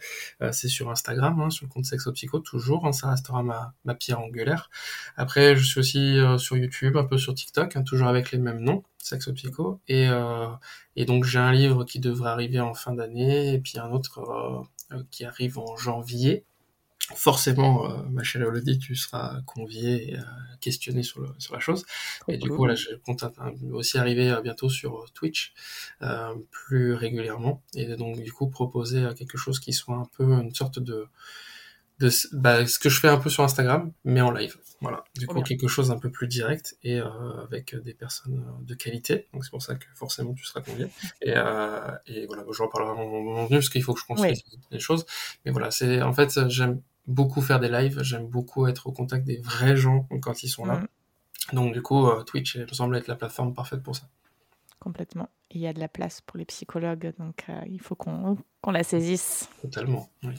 [0.53, 4.21] c'est sur Instagram, hein, sur le compte Sexopsycho toujours, hein, ça restera ma, ma pierre
[4.21, 4.71] angulaire.
[5.17, 8.61] Après je suis aussi sur YouTube, un peu sur TikTok, hein, toujours avec les mêmes
[8.61, 9.81] noms, Sexopsycho.
[9.89, 10.09] Et,
[10.97, 14.65] et donc j'ai un livre qui devrait arriver en fin d'année, et puis un autre
[15.11, 16.45] qui arrive en janvier
[17.17, 20.23] forcément, euh, ma chère Elodie, tu seras conviée et euh,
[20.61, 21.85] questionnée sur, le, sur la chose.
[22.29, 23.25] et du coup, voilà, je compte
[23.73, 25.55] aussi arriver euh, bientôt sur Twitch
[26.51, 27.63] plus régulièrement.
[27.75, 31.07] Et donc, du coup, proposer quelque chose qui soit un peu une sorte de...
[31.99, 34.57] de bah, ce que je fais un peu sur Instagram, mais en live.
[34.81, 35.03] Voilà.
[35.17, 39.29] Du coup, quelque chose un peu plus direct et avec des personnes de qualité.
[39.33, 40.89] Donc, c'est pour ça que forcément, tu seras conviée.
[41.23, 41.31] Et,
[42.07, 45.07] et voilà, je reparlerai en moment venu parce qu'il faut que je construise les choses.
[45.45, 49.25] Mais voilà, c'est en fait, j'aime beaucoup faire des lives, j'aime beaucoup être au contact
[49.25, 50.83] des vrais gens quand ils sont là.
[51.53, 54.09] Donc du coup, euh, Twitch me semble être la plateforme parfaite pour ça.
[54.79, 55.29] Complètement.
[55.51, 58.37] Il y a de la place pour les psychologues, donc euh, il faut qu'on
[58.71, 59.49] la saisisse.
[59.63, 60.35] Totalement, oui.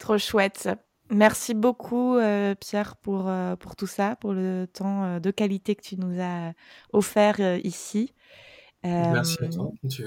[0.00, 0.70] Trop chouette.
[1.10, 5.96] Merci beaucoup, euh, Pierre, pour, pour tout ça, pour le temps de qualité que tu
[5.96, 6.52] nous as
[6.92, 8.14] offert ici.
[8.84, 9.72] Merci à toi.
[9.90, 10.04] Tu,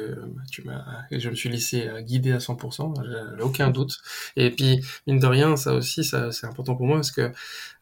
[0.49, 3.03] tu m'as, je me suis laissé euh, guider à 100%,
[3.37, 3.97] j'ai aucun doute.
[4.35, 7.31] Et puis, mine de rien, ça aussi, ça, c'est important pour moi parce que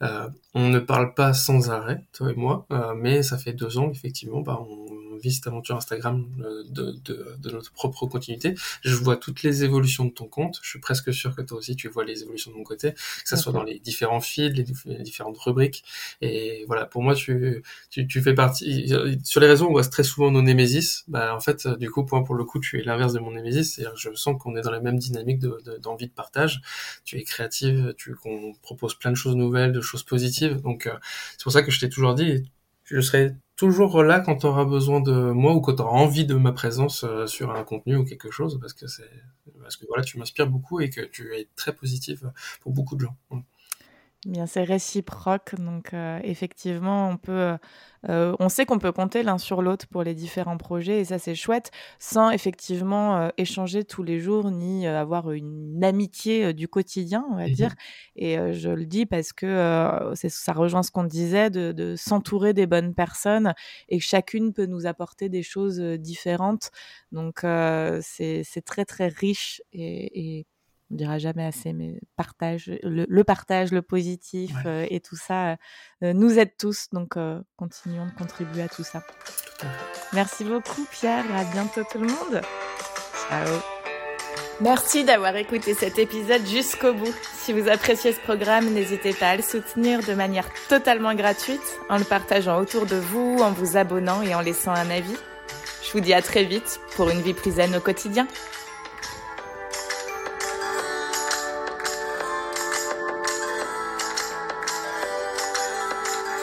[0.01, 3.77] euh, on ne parle pas sans arrêt, toi et moi, euh, mais ça fait deux
[3.77, 4.87] ans, effectivement, bah, on,
[5.19, 8.55] vit cette aventure Instagram euh, de, de, de, notre propre continuité.
[8.81, 10.59] Je vois toutes les évolutions de ton compte.
[10.63, 12.99] Je suis presque sûr que toi aussi, tu vois les évolutions de mon côté, que
[13.25, 14.63] ça soit dans les différents feeds, les,
[15.03, 15.83] différentes rubriques.
[16.21, 18.93] Et voilà, pour moi, tu, tu, tu, fais partie.
[19.25, 20.78] Sur les réseaux, on voit très souvent nos némésis.
[21.07, 23.73] Bah, en fait, du coup, pour, pour le coup, tu es l'inverse de mon némésis.
[23.73, 26.61] C'est-à-dire je sens qu'on est dans la même dynamique d'envie de, de, partage.
[27.05, 30.61] Tu es créative, tu qu'on propose plein de choses nouvelles, de choses positives.
[30.61, 30.93] Donc, euh,
[31.37, 32.49] c'est pour ça que je t'ai toujours dit,
[32.85, 36.25] je serai toujours là quand tu auras besoin de moi ou quand tu auras envie
[36.25, 39.09] de ma présence euh, sur un contenu ou quelque chose parce que c'est
[39.61, 43.01] parce que voilà tu m'inspires beaucoup et que tu es très positive pour beaucoup de
[43.01, 43.15] gens.
[44.25, 47.55] Bien, c'est réciproque, donc euh, effectivement, on peut,
[48.09, 51.17] euh, on sait qu'on peut compter l'un sur l'autre pour les différents projets, et ça
[51.19, 57.25] c'est chouette, sans effectivement euh, échanger tous les jours ni avoir une amitié du quotidien,
[57.31, 57.75] on va mmh dire.
[58.17, 62.93] Et je le dis parce que ça rejoint ce qu'on disait, de, s'entourer des bonnes
[62.93, 63.53] personnes,
[63.87, 66.71] et chacune peut nous apporter des choses différentes.
[67.13, 67.39] Donc
[68.01, 70.45] c'est très très riche et, et
[70.91, 75.57] on dira jamais assez, mais partage, le, partage, le positif euh, et tout ça
[76.03, 76.87] euh, nous aide tous.
[76.91, 79.03] Donc, euh, continuons de contribuer à tout ça.
[80.13, 81.25] Merci beaucoup, Pierre.
[81.35, 82.41] À bientôt, tout le monde.
[83.29, 83.59] Ciao.
[84.61, 87.13] Merci d'avoir écouté cet épisode jusqu'au bout.
[87.37, 91.97] Si vous appréciez ce programme, n'hésitez pas à le soutenir de manière totalement gratuite en
[91.97, 95.15] le partageant autour de vous, en vous abonnant et en laissant un avis.
[95.85, 98.27] Je vous dis à très vite pour une vie plus zen au quotidien.